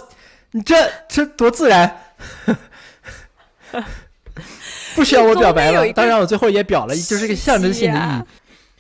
[0.52, 0.74] 你这
[1.08, 2.00] 这多自然，
[4.94, 5.92] 不需要我表白了。
[5.92, 8.22] 当然我最后也表了，就是个象征性的意义。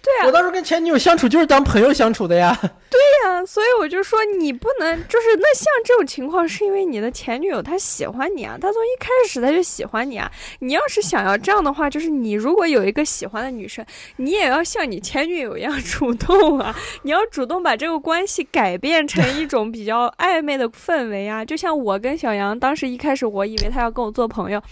[0.04, 2.54] 对啊我当时跟前女友相处就是当朋友相处的呀。
[2.60, 10.30] 对呀、所以我就说你不能，就是那像这种情况，是因为你的前女友她喜欢你啊，她从一开始她就喜欢你啊。
[10.60, 13.84] 你要是想要这样的话，就是你如果有一个喜欢的女生，
[14.16, 21.44] 你也要像你前女友一样主动啊， 你要主动把这个关系改变成一种比较暧昧的氛围啊。
[21.44, 24.62] 就像我跟小杨当时一开始，我以为他要跟我做朋友。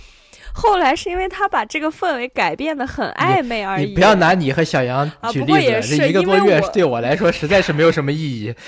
[0.55, 3.87] 后来是因为他把这个氛围改变的很暧昧而已。
[3.87, 8.55] 你不要拿你和小杨举例子，啊也是这一个多月对我来说实在是没有什么意义。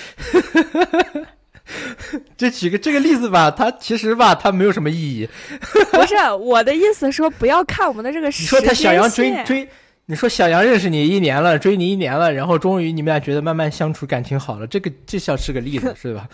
[2.36, 5.28] 这举个这个例子吧，它其实吧，它没有什么意义。
[5.90, 9.66] 不是我的意思，说不要看我们的这个你时说他小杨追追，
[10.06, 16.28] 你说小杨认识你一年了，追你一年了，然后终于你们俩觉得慢慢相处，感情好了，这个这像是个例子， 是吧？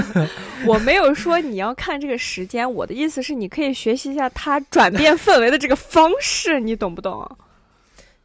[0.66, 7.26] 我没有说你要看这个时间，我的意思是你可以学习一下他转变氛围的这个方式，你懂不懂？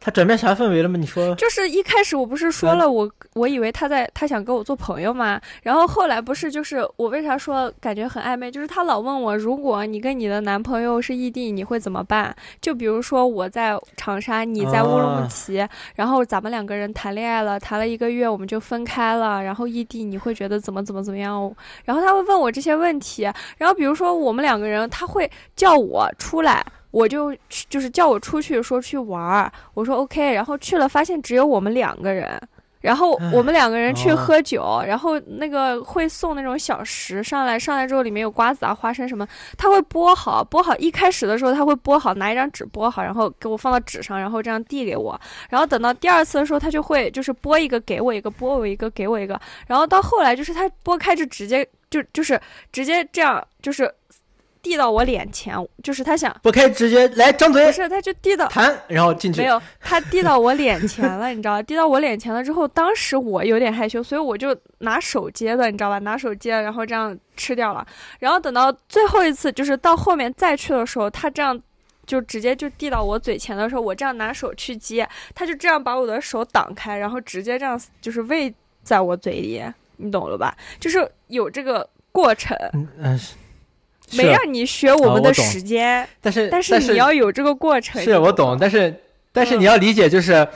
[0.06, 0.98] 他转变啥氛围了吗？
[1.00, 8.52] 你说就是一开始我不是说了我我以为他在他想跟我做朋友嘛，然后后来不是就是我为啥说感觉很暧昧？
[8.52, 12.36] 就是他老问我，如果你跟你的男朋友是异地，你会怎么办？
[12.60, 21.50] 就比如说我在长沙，你在乌鲁木齐，然后咱们两个人谈恋爱了，谈了一个月我们就分开了，然后异地你会觉得怎么怎么怎么样？
[21.86, 23.24] 然后他会问我这些问题，
[23.58, 26.62] 然后比如说我们两个人，他会叫我出来。
[26.94, 32.40] 我就就是叫我出去说去玩儿，我说 OK，然后去了发现只有我们两个人，
[32.82, 39.28] 然后我们两个人去喝酒，然后那个会送那种小食上来，上来之后里面有瓜子啊、花生什么，
[39.58, 45.20] 他会剥好，剥好一开始的时候他会剥好，拿一张纸剥好，然后给我放到纸上，然后这样递给我，
[45.50, 52.40] 然后等到第二次的时候他就会就是剥一个给我一个，剥我一个给我一个，然后到后来就是他剥开就直接就就是
[52.72, 53.92] 直接这样就是。
[54.64, 55.54] 递到我脸前，
[55.84, 57.66] 就是他想不开，直接来张嘴。
[57.66, 59.42] 不是，他就递到弹，然后进去。
[59.42, 66.00] 没有，他递到我脸前了，你知道递到我脸前了之后，当时我有点害羞，所以我就拿手接的，你知道吧？
[66.00, 67.86] 拿手接，然后这样吃掉了。
[68.20, 71.62] 然后等到最后一次，就是到后面再去的时候，他这样
[72.06, 75.06] 就直接就递到我嘴前的时候，我这样拿手去接，
[75.36, 79.62] 他就这样把我的手挡开，然后直接这样就是喂在我嘴里，
[79.98, 80.56] 你懂了吧？
[80.80, 82.58] 就是有这个过程。
[82.72, 83.20] 嗯嗯。
[84.18, 88.02] 没让你学我们的时间，但是但是你要有这个过程。
[88.02, 88.94] 是我懂，但是
[89.32, 90.48] 但是你要理解，就是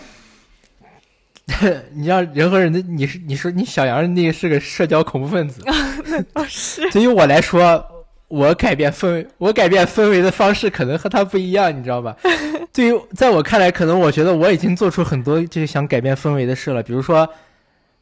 [1.94, 5.62] 你要人和人的，你是你说你小杨那个是个社交恐怖分子，
[6.48, 6.90] 是。
[6.92, 7.84] 对于我来说，
[8.28, 12.16] 我改变氛围，我改变氛围的方式可能和他不一样，你知道吧？
[12.74, 17.28] 对于在我看来，可能我觉得我已经做出很多这个想改变氛围的事了，比如说，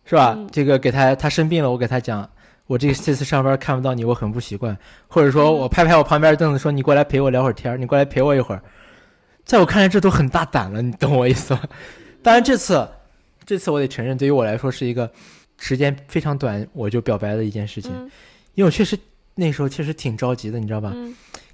[0.06, 0.38] 是吧？
[0.52, 2.28] 这个给他他生病了，我给他讲。
[2.68, 4.76] 我这这次上班看不到你，我很不习惯。
[5.08, 8.62] 或者说我拍拍我旁边的凳子，说你过来陪我聊会儿天你过来陪我一会儿。
[9.44, 11.62] 在我看来，这都很大胆了，你懂我意思吗？
[12.24, 12.90] 当然，这次
[13.46, 15.08] 这次我得承认，对于我来说是一个
[15.60, 17.92] 时间非常短我就表白的一件事情，
[18.56, 18.98] 因为我确实
[19.36, 20.92] 那时候确实挺着急的，你知道吧？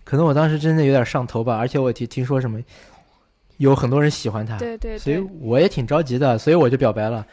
[0.05, 2.57] 可能我当时真的有点上头吧，而且我听听说什么
[3.57, 7.27] 有很多人喜欢他，对对，所以我也挺着急的，所以我就表白了。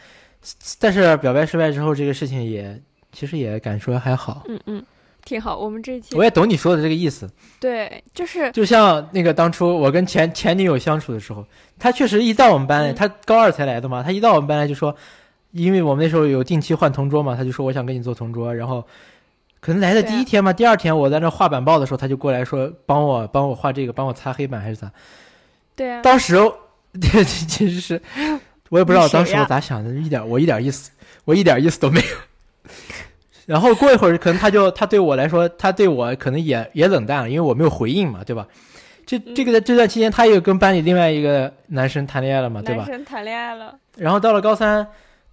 [0.80, 2.82] 但是表白失败之后，这个事情也。
[3.12, 4.84] 其实也敢说还好，嗯嗯，
[5.24, 5.56] 挺好。
[5.58, 7.28] 我们这一期我也懂你说的这个意思，
[7.58, 11.44] 对，就是就像那个当初我跟前前女友相处的时候，
[11.78, 14.94] 她确实一到我们班来，她高二才来的嘛，她一到我们班来就说，
[15.52, 18.84] 因为我们那时候有定期换同桌嘛，她就说我想跟你做同桌，然后
[19.60, 24.90] 可能来的第一天嘛，第二天我在那画板报的时候，她就过来说帮我帮我画这个，帮我擦黑板还是咋？
[25.74, 26.36] 对啊，当时
[27.48, 28.00] 其实是
[28.70, 30.90] 我也不知道当时我咋想的，一点我一点意思，
[31.24, 32.06] 我一点意思都没有。
[33.48, 38.46] 然后过一会儿，可能他就他对我来说，他对我可能也也冷淡了，因为我没有回应嘛，对吧？
[39.06, 42.82] 这这个在这段期间，他也跟班里另外一个男生谈恋爱了嘛，对吧？
[42.82, 43.74] 男生谈恋爱了。
[43.96, 44.86] 然后到了高三，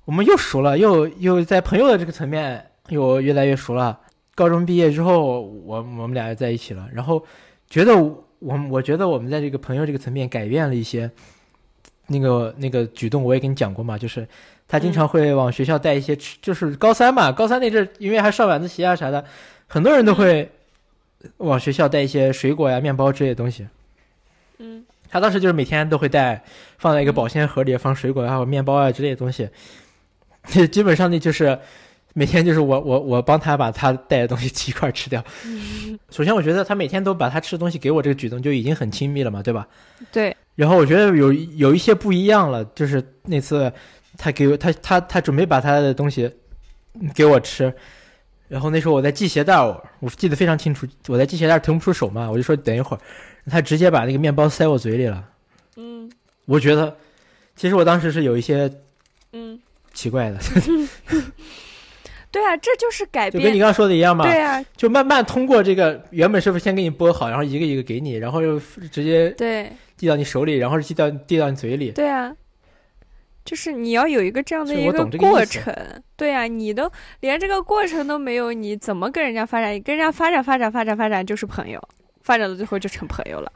[0.05, 3.99] 我们又熟了，又又在朋友的这个层面又越来越熟了。
[4.34, 6.88] 高中毕业之后，我我们俩又在一起了。
[6.93, 7.22] 然后
[7.70, 11.11] 觉得我我觉得我们在这个朋友这个层面改变了一些，
[12.07, 14.26] 那个那个举动我也跟你讲过嘛，就是。
[14.68, 19.24] 他经常会往学校带一些吃，就是高三嘛，高三那阵因为还上晚自习啊啥的，
[19.68, 20.49] 很多人都会
[21.38, 23.68] 往学校带一些水果呀、面包之类的东西。
[24.57, 26.43] 嗯，他当时就是每天都会带，
[26.80, 29.47] 放在一个保鲜盒里放水果还有面包啊之类的东西。
[30.72, 31.57] 基本上那就是
[32.13, 35.24] 每天就是我我我帮他把他带的东西一块吃掉。
[36.09, 39.68] 首先，我觉得他每天都把他吃的东西给我这个举动就已经很亲密了嘛，对吧？
[40.11, 40.36] 对。
[40.55, 43.72] 然后我觉得有有一些不一样了，就是那次。
[44.18, 46.30] 他给我，他他他准备把他的东西
[47.13, 47.74] 给我吃，
[48.47, 52.99] 然后那时候我在系鞋带我我记得非常清楚，我在系鞋带腾不出手嘛，我就说等一会儿，
[53.49, 55.24] 他直接把那个面包塞我嘴里了。
[55.78, 56.09] 嗯，
[56.45, 56.95] 我觉得
[57.55, 58.72] 其实我当时是有一些
[59.34, 59.59] 嗯
[59.93, 60.39] 奇怪的。
[62.32, 64.26] 对啊，这就是改变，就跟你刚刚说的一样嘛。
[64.26, 68.59] 对啊，就慢慢通过这个，原本是不是先给你剥好，然后一个一个给你，然后又
[68.91, 71.91] 直接对递到你手里，然后递到递到你嘴里。
[71.91, 72.36] 对啊。
[73.46, 75.74] 就是你要有一个这样的一个过程，
[76.18, 79.80] 对啊，你都连这个过程都没有，你怎么跟人家发展？
[79.84, 81.80] 跟人家发展发展发展发展就是朋友，
[82.24, 83.52] 发展到最后就成朋友了，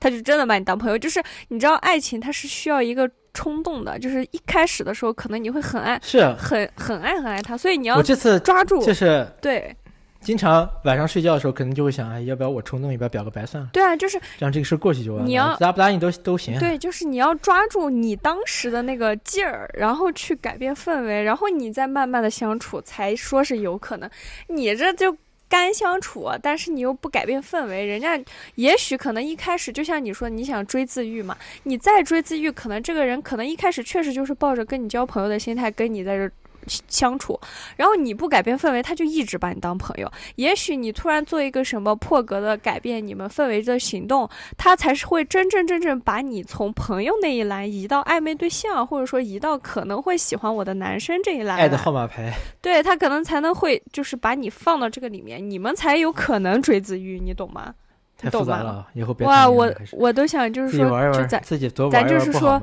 [0.00, 0.98] 他就真的把你当朋友。
[0.98, 9.74] 就是你知道，爱情它是需要一个冲动的，就是一开始的时候可能你会很爱，是很很爱很爱他，所以你要我这次抓住，就是对。
[10.20, 13.70] 经常晚上睡觉的时候，可能就会想，哎，要不要我冲动一把表个白算了？
[13.72, 15.26] 对啊，就是让这个事过去就完了。
[15.26, 16.58] 你要答不答应都都行。
[16.58, 24.10] 对，就是你要抓住你当时的那个劲儿，然后去改变氛围，然后你再慢慢的相处，才说是有可能。
[24.48, 25.16] 你这就
[25.48, 28.20] 干相处，但是你又不改变氛围，人家
[28.56, 36.30] 也许可能一开始就像你说，你想追自愈嘛，你再追自愈，可能这个人可能一开始确实就是抱着跟你交朋友的心态跟你在这。
[36.66, 37.38] 相处，
[37.76, 40.10] 然后你不改变氛围，他就一直把你当朋友。
[40.36, 51.56] 也许你突然做一个什么破格的改变你们氛围的行动，他才是会真真正正把你从朋友那一栏移到暧昧对象，或者说移到可能会喜欢我的男生这一栏。
[51.56, 57.74] 爱的号码牌，对他可能才能会就是把你放到这个里面，你们才有可能追自愈，你懂吗？
[58.20, 62.60] 太复杂了，以后别哇，我我都想就是说，就咱自己多玩就是说！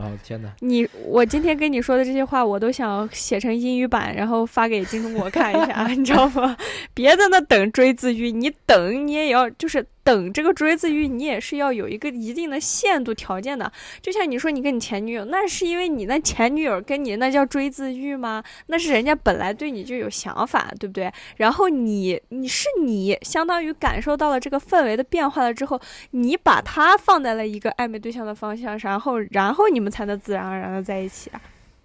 [0.60, 6.56] 你我今天跟你说的这些话，我都想写成英语版，然后发给金中国看一下， 你知道吗？
[6.94, 9.86] 别在那等追自愈，你等你也要就是。
[10.08, 13.70] 等这个追自愈，你也是要有一个一定的限度条件的。
[14.02, 18.42] 就像你说，你跟你前女友，那是因为你那前女友跟你那叫追自愈吗？
[18.68, 21.12] 那是人家本来对你就有想法，对不对？
[21.36, 25.78] 然后你你是你，相当于感受到了这个氛围的变化了之后，
[26.12, 31.30] 你把他放在了一个暧昧对象的方向上，然后然后你们才能自然而然的在一起，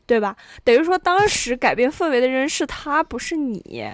[0.06, 0.36] 对吧？
[0.62, 3.84] 等于说当时改变氛围的人是他，不是你，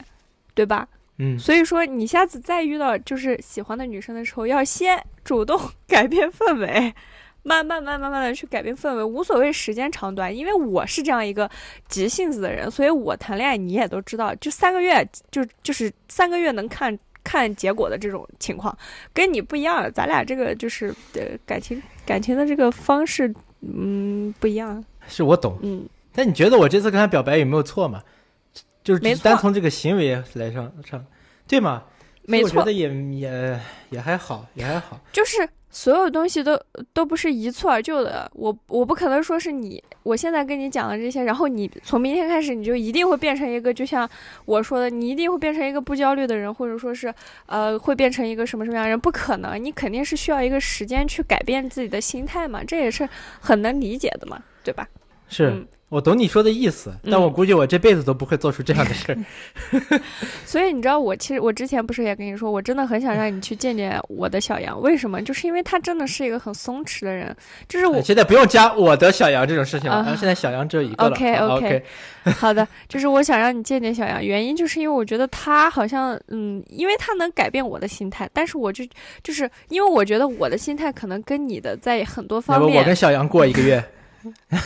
[0.52, 0.86] 对吧？
[1.18, 6.94] 嗯，所以说你下次再遇到就是喜欢的女生的时候，要先主动 改变氛围，
[7.42, 10.34] 慢慢慢慢慢的去改变氛围，无所谓时间长短。
[10.34, 11.50] 因为我是这样一个
[11.88, 18.76] 急性子的人，所以我谈恋爱你也都知道，就三个月就就是三个月能看看结果的这种情况，
[19.12, 19.92] 跟你不一样。
[19.92, 24.84] 咱俩这个就是呃感情感情的这个方式，嗯不一样。
[25.08, 25.84] 是我懂，嗯。
[26.12, 28.02] 但你觉得我这次跟他表白有没有错嘛？
[28.96, 31.04] 就是单从这个行为来上上，
[31.46, 31.84] 对吗？
[32.24, 33.60] 没错，我觉得也也
[33.90, 35.00] 也还好，也还好。
[35.12, 36.60] 就是所有东西都
[36.92, 38.30] 都不是一蹴而就的。
[38.34, 44.06] 我我不可能说是你，我现在跟你讲的这些，然后你从明天开始你就一定会变成一个，就像
[44.44, 47.14] 我说的，你一定会变成一个不焦虑的人，或者说是
[47.46, 49.00] 呃会变成一个什么什么样的人？
[49.00, 53.08] 不可能，你肯定是需要一个时间去改变自己的心态嘛，这也是
[53.40, 54.86] 很能理解的嘛，对吧？
[55.28, 55.66] 是。
[55.88, 59.18] 我懂你说的意思，但我估计我这辈子都不会做出这样的事儿。
[60.44, 64.78] 所以你知道，我其实我之前不是也跟你说，我真的很想让你去见见我的小杨。
[64.82, 65.22] 为什么？
[65.22, 67.34] 就是因为他真的是一个很松弛的人。
[67.66, 71.10] 就是我现在不用加我的小杨这种事情了，现在小杨只有一个了。
[71.10, 71.82] OK OK，
[72.38, 78.84] 好的， 就是我想让你见见小杨，原因就是因为我觉得他好像，嗯，因为他能改变我的心态，但是我就
[79.22, 82.78] 就是因为我觉得我的心态可能跟你的在很多方面。
[82.78, 83.82] 我跟小杨过一个月。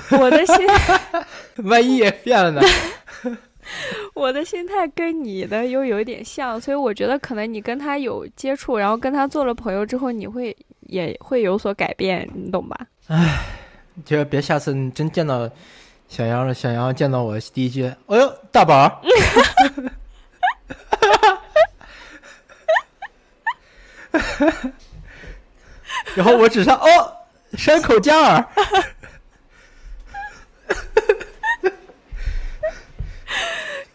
[0.18, 0.56] 我的心，
[1.68, 2.62] 万一也变了呢？
[4.14, 12.78] 我的心态跟你的又有点像，所以我觉得可能你跟他有接触，然后跟他做了朋友之后，你会也会有所改变，你懂吧？
[13.08, 13.44] 唉，
[14.04, 15.48] 就别下次你真见到
[16.08, 19.02] 小杨了，小杨见到我第一句，哎呦，大宝，
[26.14, 27.12] 然后我只上哦，
[27.52, 28.48] 山口佳儿。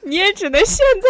[0.05, 1.07] 你也只能现在，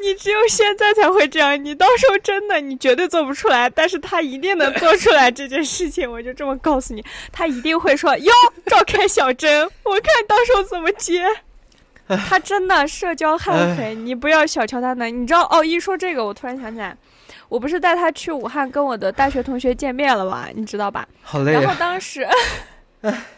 [0.00, 1.64] 你只有现在才会这样。
[1.64, 6.10] 你到时候真的，你绝对做不出来，但是他一定能做出来这件事情。
[6.10, 8.32] 我就这么告诉你，他一定会说：“哟，
[8.66, 11.24] 召开小珍， 我看到时候怎么接。”
[12.28, 15.06] 他真的社交悍匪，你不要小瞧他呢。
[15.06, 15.64] 你知道哦？
[15.64, 16.94] 一说这个，我突然想起来，
[17.48, 20.46] 我不是带他去武汉跟我的大学同学见面了吗？
[20.54, 21.08] 你知道吧？
[21.22, 21.52] 好累。
[21.52, 22.28] 然后当时。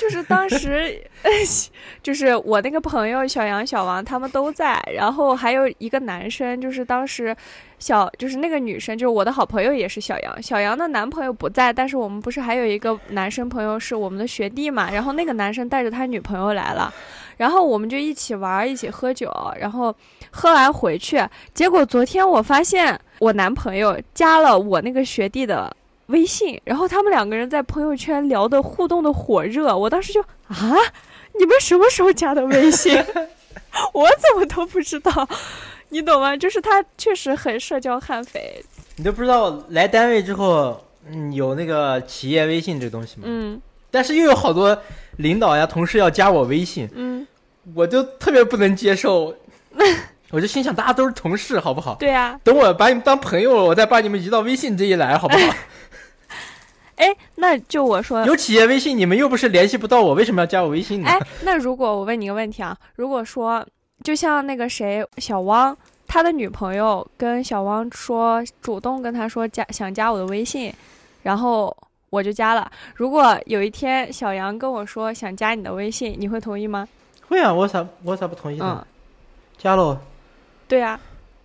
[0.00, 1.02] 就是当时，
[2.02, 7.34] 就是我那个朋友小杨、小王他们都在，然后还有一个男生，就是当时
[7.78, 10.42] 小就是那个女生，就是我的好朋友也是小杨。
[10.42, 14.90] 小杨的男朋友不在，但是我们不是还有一个男生朋友是我们的学弟嘛？
[14.90, 16.92] 然后那个男生带着他女朋友来了，
[17.36, 19.94] 然后我们就一起玩，一起喝酒，然后
[20.30, 21.22] 喝完回去，
[21.54, 25.74] 结果昨天我发现我男朋友加了我那个学弟的。
[26.06, 30.56] 微信，然后他们两个人在朋友圈聊的互动的火热，我当时就啊，
[31.38, 32.96] 你们什么时候加的微信？
[33.92, 35.28] 我怎么都不知道，
[35.90, 36.36] 你懂吗？
[36.36, 38.64] 就是他确实很社交悍匪。
[38.96, 43.24] 你都不知道来单位之后，嗯，有那个企业微信这东西吗？
[43.26, 43.60] 嗯。
[43.90, 44.76] 但是又有好多
[45.16, 47.26] 领导呀、同事要加我微信，嗯，
[47.74, 49.34] 我就特别不能接受，
[50.30, 51.94] 我就心想，大家都是同事，好不好？
[51.96, 52.38] 对呀。
[52.44, 55.54] 等我把你们当朋友了，我再把你们移到微信这一栏，好不好？
[56.96, 61.08] 哎，那就我说有企业微信，你们又不是联系不到我，为什么要加我微信呢？
[61.08, 63.66] 哎，那如果我问你个问题啊，如果说
[64.02, 65.76] 就像那个谁小汪，
[66.06, 70.72] 他的女朋友跟小汪说，主动跟他说加想加我的微信，
[71.22, 71.76] 然后
[72.10, 72.70] 我就加了。
[72.94, 76.88] 如果有一天小杨跟我说想加你的微信，你会同意吗？
[77.28, 78.78] 会啊，我咋我咋不同意呢？
[78.80, 78.86] 嗯，
[79.58, 79.98] 加喽，
[80.68, 80.98] 对啊，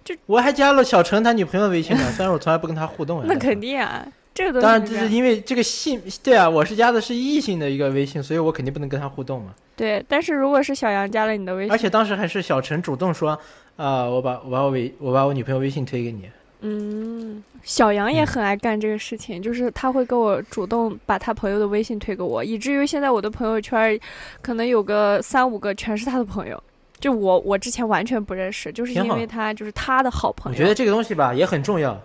[0.05, 3.25] 就我还加了小陈他女朋友的微信呢，虽然我从来不跟他互动呀。
[3.27, 9.53] 那肯定啊，这个当然，是这是因为这个信，对啊，我是加的是异性的一个微信，所以我肯定不能跟他互动嘛。
[9.75, 10.03] 对。
[10.07, 13.37] 但是如果是小杨加了你的微信，而且当时还是小陈主动说，
[13.75, 16.29] 啊、我把我把我微我把我女朋友微信推给你。
[16.61, 23.99] 嗯，小杨也很爱干这个事情，就是他会跟我主动把他朋友的微信推给我，以至于现在我的朋友圈
[24.41, 26.63] 可能有个三五个全是他的朋友，
[26.99, 30.55] 就我我之前完全不认识，就是因为他就是他的好朋友。
[30.55, 31.99] 我觉得这个东西吧也很重要。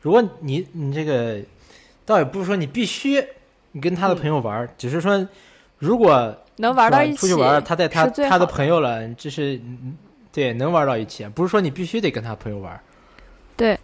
[0.00, 1.40] 如果你你这个，
[2.04, 3.24] 倒也不是说你必须
[3.72, 5.26] 你跟他的朋友玩儿，只是说
[5.78, 9.96] 如果能玩到一起，出去玩，他带他他的朋友了，这是嗯
[10.32, 12.80] 对能玩到一起，不是说你必须得跟他朋友玩。
[13.56, 13.78] 对，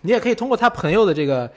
[0.00, 1.50] 你也可以通过他朋友的这个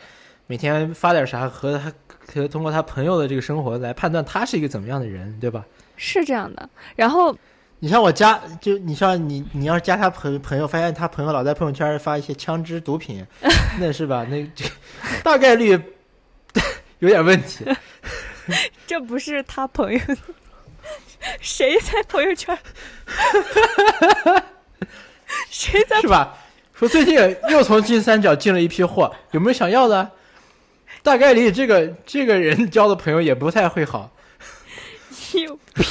[0.47, 1.91] 每天发点啥和他
[2.33, 5.65] 和通过他朋友的这个生活来判断他是一个怎么样的人，对吧？
[5.95, 6.69] 是这样的。
[6.95, 7.35] 然后
[7.79, 13.23] 你像我加，就你像你，你要是加他朋朋友，发现他朋友老在朋友圈发一些枪支、毒品，
[13.79, 14.25] 那是吧？
[14.29, 14.65] 那这
[15.23, 15.79] 大概率
[16.99, 17.65] 有点问题。
[18.87, 19.99] 这不是他朋友，
[21.39, 22.57] 谁在朋友圈？
[25.49, 26.35] 谁在是吧？
[26.73, 27.15] 说最近
[27.49, 30.11] 又从金三角进了一批货，有没有想要的？
[31.03, 34.11] 大概率这个这个人交的朋友也不太会好。
[35.33, 35.85] 你有病？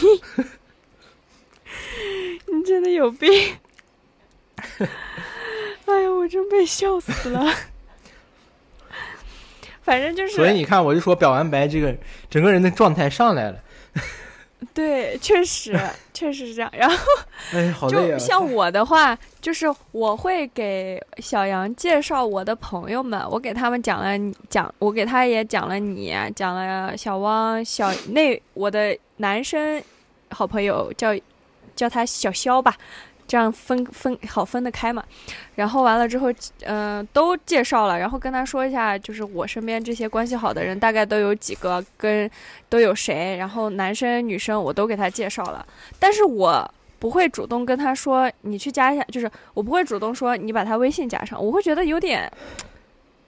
[2.67, 3.31] 你真的有病！
[5.87, 7.47] 哎呀，我真被笑死了。
[9.83, 11.95] 反正就是，所以你看，我就说表完白，这个
[12.29, 13.63] 整个人的状态上来了。
[14.75, 15.79] 对，确实
[16.13, 16.69] 确实是这样。
[16.77, 16.97] 然后
[17.53, 18.19] 哎，好累啊！
[18.19, 29.81] 就像我的话，就是我会给小杨介绍我的朋友们，我给他们讲了讲，我给他也讲了你，讲了小汪、小那我的男生
[30.31, 31.15] 好朋友叫
[31.77, 32.75] 叫他小肖吧，
[33.29, 35.05] 这样分分好分得开嘛。
[35.55, 36.29] 然后完了之后，
[36.65, 42.29] 嗯、都介绍了，然后跟他说一下，就是我身边这些关系好的人大概都有几个，跟
[42.69, 45.65] 都有谁，然后男生女生我都给他介绍了，
[46.01, 46.69] 但是我。
[46.99, 52.29] 不会主动跟他说你去加一下，就是我不会主动说你把他微信加上，我会觉得有点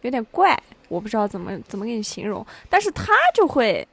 [0.01, 3.87] 有点怪，我不知道怎么怎么给你形容，但是他就会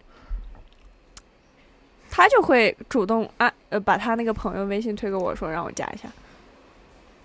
[2.16, 6.08] 他就会主动啊呃把他那个朋友微信推给我说让我加一下，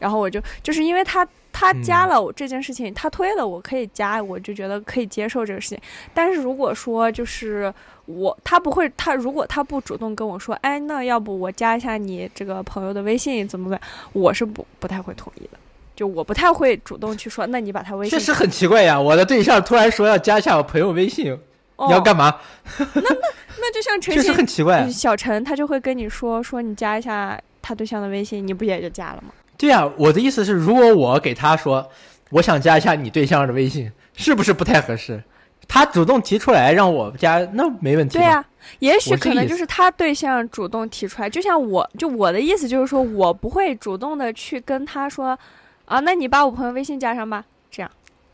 [0.00, 5.80] 然后我就就是因为他他加了我这件事情，他推了我可以加，我就觉得可以接受这个事情，
[6.12, 7.72] 但是如果说就是。
[8.06, 13.80] 我他不会，他如果他不主动跟我说，哎，那要不我加一下你这个朋友的微信，怎么办？
[14.12, 15.58] 我是不不太会同意的，
[15.94, 19.00] 就我不太会主动去说，那你把他微信确实很奇怪呀！
[19.00, 21.38] 我的对象突然说要加一下我朋友微信，
[21.80, 22.36] 哦、你要干嘛？
[22.78, 23.16] 那那
[23.58, 24.86] 那就像陈 确实很奇怪。
[24.90, 29.32] 小陈，他就会跟你说说你加一下他对象的微信，你不也就加了吗？
[29.56, 31.88] 对呀、我的意思是，如果我给他说
[32.30, 35.22] 我想加一下你对象的微信，是不是不太合适？
[35.66, 38.18] 他主动提出来让我加，那没问题。
[38.18, 38.44] 对呀、
[38.80, 45.38] 也许可能就是他对象主动提出来，就像我就我的意思就是说我不会主动的去跟他说，
[45.84, 47.44] 啊，那你把我朋友微信加上吧，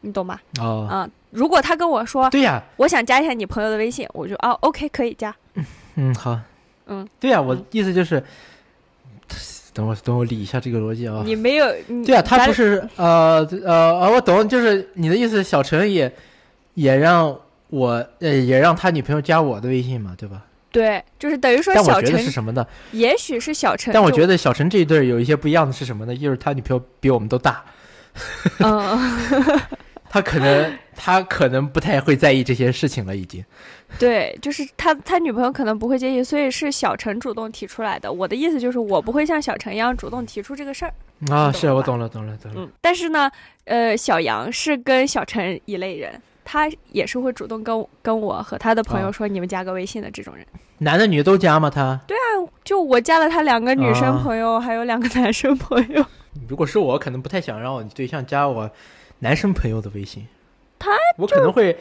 [0.06, 0.38] 你懂吗？
[0.60, 5.34] 哦，啊，如果他跟我说对呀、我想加一下你朋友的微信，我就哦，OK 可以加，
[5.96, 6.38] 嗯，好，
[6.86, 8.22] 嗯，对呀、我嗯意思就是，
[9.74, 11.22] 等我等我理一下这个逻辑啊。
[11.24, 16.10] 你没有你对啊，他不是呃呃呃，我懂，就是你的意思，小陈也
[16.74, 17.36] 也让
[17.68, 20.42] 我呃也让他女朋友加我的微信嘛，对吧？
[20.70, 22.66] 对，就是等于说但我觉得小陈是什么呢？
[22.92, 26.14] 也许是小陈，但我觉得小陈这一对有一些不一样的是什么呢？
[26.14, 27.64] 就是他女朋友比我们都大，
[28.58, 28.98] 嗯，
[30.08, 33.44] 他可能他可能不太会在意这些事情了，已经。
[33.98, 38.12] 对，就是他他女朋友可能不会介意，所以是小陈主动提出来的。
[38.12, 40.92] 我的意思就是我不会像小陈一样主动提出这个事儿，
[41.30, 42.60] 啊，是我懂了，懂了，懂了。
[42.60, 43.30] 嗯，但是呢，
[43.64, 46.20] 呃，小杨是跟小陈一类人。
[46.48, 50.46] 他也是会主动跟我跟我和他的朋友哦说你们加个微信的这种人。
[50.78, 51.68] 男的女的都加吗？
[51.68, 56.06] 他对啊就我加了他两个女生啊朋友，还有两个男生朋友。
[56.48, 58.70] 如果是我，可能不太想让我对象加我
[59.20, 60.26] 男生朋友的微信。
[60.78, 61.76] 他我可能会，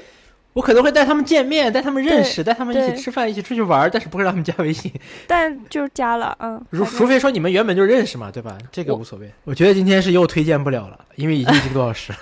[0.53, 4.91] 我可能会带他们见面，带他们认识，带他们一起吃饭，一起出去玩，但是不会让他们加微信。
[5.27, 8.57] 但就加了，嗯，如除非说你们原本就认识嘛，对吧？
[8.71, 9.29] 这个无所谓。
[9.43, 12.19] 我觉得今天是又推荐不了了，因为已经一个多小时了。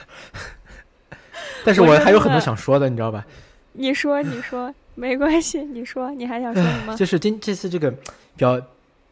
[1.63, 3.23] 但是我还有很多想说的，你知道吧？
[3.73, 6.95] 你说你说 没关系，你说你还想说什么？
[6.95, 7.93] 就是今这次这个
[8.35, 8.59] 表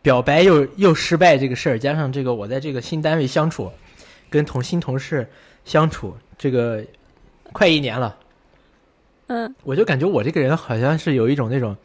[0.02, 3.72] 表白又又失败这个事儿，加上这个我在这个新单位相处，
[4.32, 5.30] 跟同新同事
[5.66, 6.84] 相处，这个
[7.54, 8.16] 快一年了。
[9.28, 11.76] 嗯，我就感觉我这个人好像是有一种那种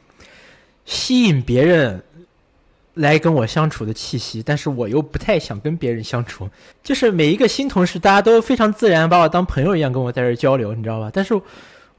[0.84, 2.02] 吸引别人
[2.94, 6.48] 来跟我相处的气息，但是我又不太想跟别人相处。
[6.82, 11.10] 就是每一个新同事，大家都非常自然把我当朋友一样跟我在这交流，你知道吧？
[11.12, 11.40] 但是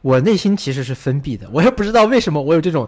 [0.02, 2.88] 我内心其实是封闭的，我也不知道为什么我有这种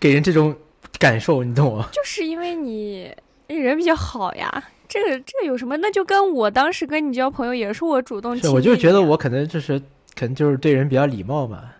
[0.00, 0.56] 给人这种
[0.98, 1.88] 感受，你懂吗？
[1.92, 3.14] 就是因为你
[3.46, 4.64] 人比较好呀。
[4.94, 5.76] 这个这个有什么？
[5.78, 9.76] 那就跟我当时跟你交朋友也是我主动是，我就觉得我可能就是
[10.14, 11.76] 可能就是对人比较礼貌吧。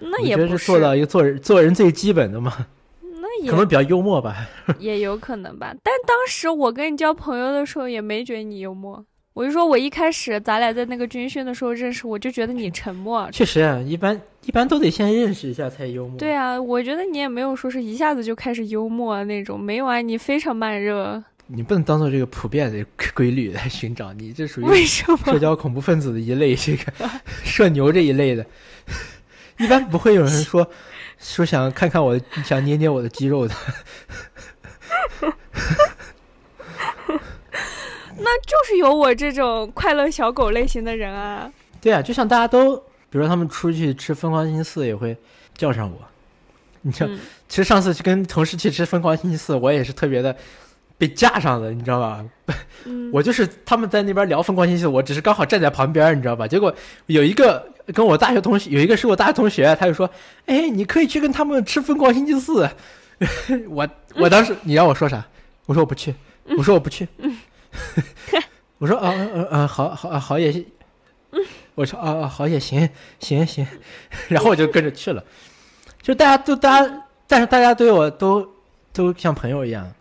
[0.00, 2.66] 那也不是做到一个做人做人最基本的嘛。
[3.00, 4.34] 那 也可能比较幽默吧。
[4.80, 5.72] 也有可能吧。
[5.84, 9.04] 但当时我跟你交朋友的时候，也没觉得你幽默。
[9.34, 13.26] 我就说我一开始咱俩在那个军训的时候认识，我就觉得你沉默。
[13.32, 16.18] 确实啊，一般一般都得先认识一下才幽默。
[16.18, 21.22] 对啊，我觉得你也没有说是一下子就开始幽默那种，没有啊，你非常慢热。
[21.54, 26.92] 你不能当做这个普遍的规律来寻找，你这属于社交恐怖分子的一类，这个
[27.44, 28.44] 社牛这一类的。
[29.58, 30.66] 一般不会有人说
[31.20, 33.54] 说想看看我，想捏捏我的肌肉的。
[38.16, 41.52] 那就是有我这种快乐小狗类型的人啊。
[41.82, 42.76] 对啊，就像大家都，
[43.10, 45.14] 比如说他们出去吃疯狂星期四，也会
[45.54, 45.98] 叫上我。
[46.80, 47.10] 你知道，
[47.46, 50.34] 其实上次去跟同事去吃疯狂星期四，我也是特别的
[51.02, 52.24] 被架上的，你知道吧？
[53.12, 56.46] 我就是他们在那边聊疯狂星期四，我只是刚好站在旁边，你知道吧？
[56.46, 56.72] 结果
[57.06, 57.66] 有一个。
[57.92, 60.08] 跟我大学同学有一个是我大学同学，他就说
[60.46, 62.70] ：“哎，你可以去跟他们吃疯狂星期四。
[63.68, 65.26] ”我我当时你让我说啥？
[65.66, 66.14] 我说我不去。
[66.56, 67.08] 我说我不去。
[68.78, 70.64] 我说啊啊啊好好好也行。
[71.74, 72.88] 我说啊啊好也行
[73.18, 73.66] 行行。
[74.30, 75.22] 然后我就跟着去了。
[76.00, 78.48] 就大家都大家，但是大家对我都
[78.92, 79.92] 都像朋友一样。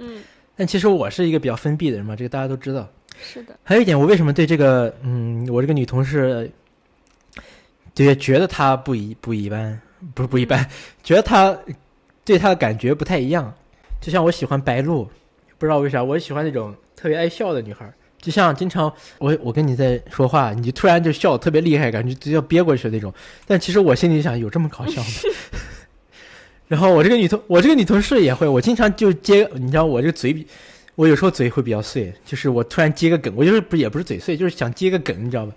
[0.00, 0.20] 嗯。
[0.56, 2.86] 但其实我是一个比较封闭的人嘛，这个大家都知道。
[3.22, 3.56] 是的。
[3.62, 6.50] 还有一点，我为什么对这个嗯，我这个女同事。
[7.94, 9.80] 对，觉得她不一不一般，
[10.14, 10.68] 不是不一般，
[11.02, 11.56] 觉得她
[12.24, 13.52] 对她的感觉不太一样。
[14.00, 15.08] 就像我喜欢白鹿，
[15.58, 17.92] 不知道为啥，我喜欢那种特别爱笑的女孩。
[18.18, 23.12] 就像经常我我跟你在说话，你就突然就笑特别厉害，感觉就要憋过去那种。
[23.46, 25.08] 但其实我心里想，有这么搞笑吗？
[26.70, 30.46] 然后我这个女同我这个女同事也会，我经常就接，你知道我这个嘴比，
[30.94, 35.52] 我有时候嘴会比较碎，就是我突然接个梗，我就是不也不是嘴碎，就是想接个梗，你知道吧？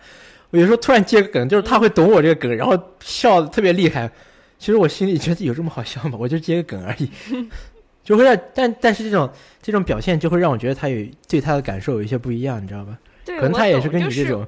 [0.50, 4.10] 我有时候突然接个梗，就是他会懂我这个梗，然后笑的特别厉害。
[4.58, 6.18] 其实我心里觉得有这么好笑吗？
[6.20, 7.08] 我就接个梗而已，
[8.04, 9.30] 就会让但但是这种
[9.62, 12.98] 这种表现就会让我觉得他有对他的感受有一些不一样，你知道吧？
[13.28, 14.48] 可能他也是跟你这种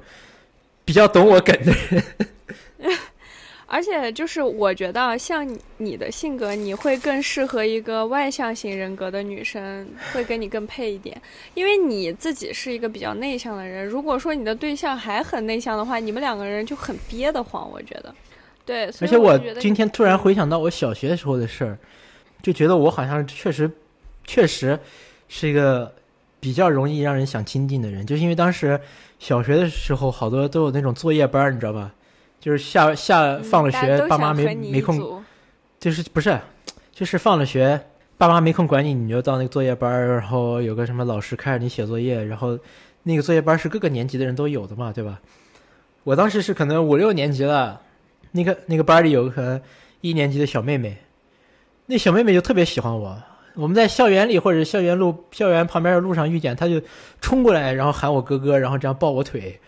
[0.84, 2.02] 比较懂我梗的人。
[3.68, 5.46] 而且就是我觉得像
[5.78, 11.20] 你的性格，你会更适合一个外向型人格的女生，会跟你更配一点。
[11.54, 17.68] 因为你自己是一个比较内向的人，如果说你的对象还很内向的话，你们两个人就很憋得慌。
[17.68, 18.14] 我觉得，
[18.64, 18.84] 对。
[19.00, 21.76] 而且我今天突然回想到我小学的时候的事儿，
[22.42, 23.68] 就觉得我好像确实
[24.24, 24.78] 确实
[25.26, 25.92] 是一个
[26.38, 28.80] 比较容易让人想亲近的人，就是因为当时
[29.18, 31.92] 小学的时候好多都有那种作业班，你知道吧？
[32.46, 35.20] 就是下下放了学，爸妈没没空，
[35.80, 36.38] 就是不是，
[36.92, 37.80] 就是放了学，
[38.16, 42.56] 爸妈没空管你，你就到那个作业班然后有个什么老师看着你写作业，然后
[43.02, 45.20] 那个作业班是各个年级的人都有的嘛，对吧？
[46.04, 47.80] 我当时是可能五六年级了，
[48.30, 49.60] 那个那个班里有个
[50.00, 50.98] 一年级的小妹妹，
[51.86, 53.20] 那小妹妹就特别喜欢我，
[53.56, 56.80] 我们在校园里或者校园路校园旁边的路上遇见，她就
[57.20, 59.58] 冲过来，然后喊我哥哥，然后这样抱我腿。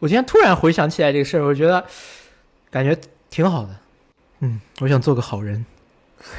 [0.00, 1.84] 我今天突然回想起来这个事儿，我觉得
[2.70, 2.98] 感觉
[3.28, 3.76] 挺好的。
[4.40, 5.64] 嗯，我想做个好人，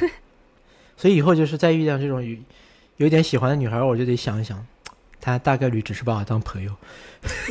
[0.96, 2.36] 所以以后就是再遇到这种有
[2.96, 4.66] 有点喜欢的女孩，我就得想一想，
[5.20, 6.74] 她大概率只是把我当朋友。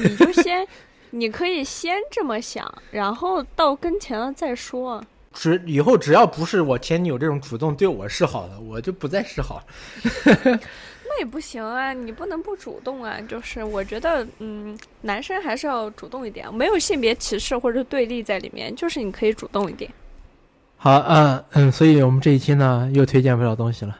[0.03, 0.67] 你就 先，
[1.11, 5.01] 你可以先这么想，然后到跟前了再说。
[5.33, 9.63] 只以后只要不是我前女友这种主动对我示好的，我就不再示好。
[11.13, 13.19] 那也不行啊，你不能不主动啊。
[13.27, 19.91] 就是我觉得，嗯，男生还是要主动一点，没有性别歧视或者对立在里面，就是你可以主动一点。
[20.77, 23.99] 好，嗯嗯，所以我们这一期呢又推荐不了东西了，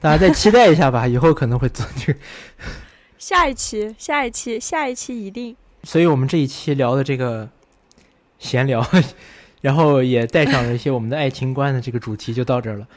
[0.00, 2.18] 大家再期待一下吧， 以后可能会做这个。
[3.16, 5.54] 下一期，下一期，下一期一定。
[5.84, 7.48] 所以我们这一期聊的这个
[8.38, 8.84] 闲聊，
[9.62, 12.88] 然后也带上了一些我们的爱情观的这个主题，就到这儿了。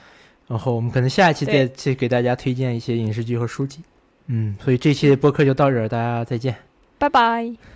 [0.48, 3.80] 然后我们可能下一期再去给大家推荐一些影视剧和书籍，
[4.28, 6.56] 嗯，所以这期的播客就到这儿，大家再见，
[6.98, 7.74] 拜拜。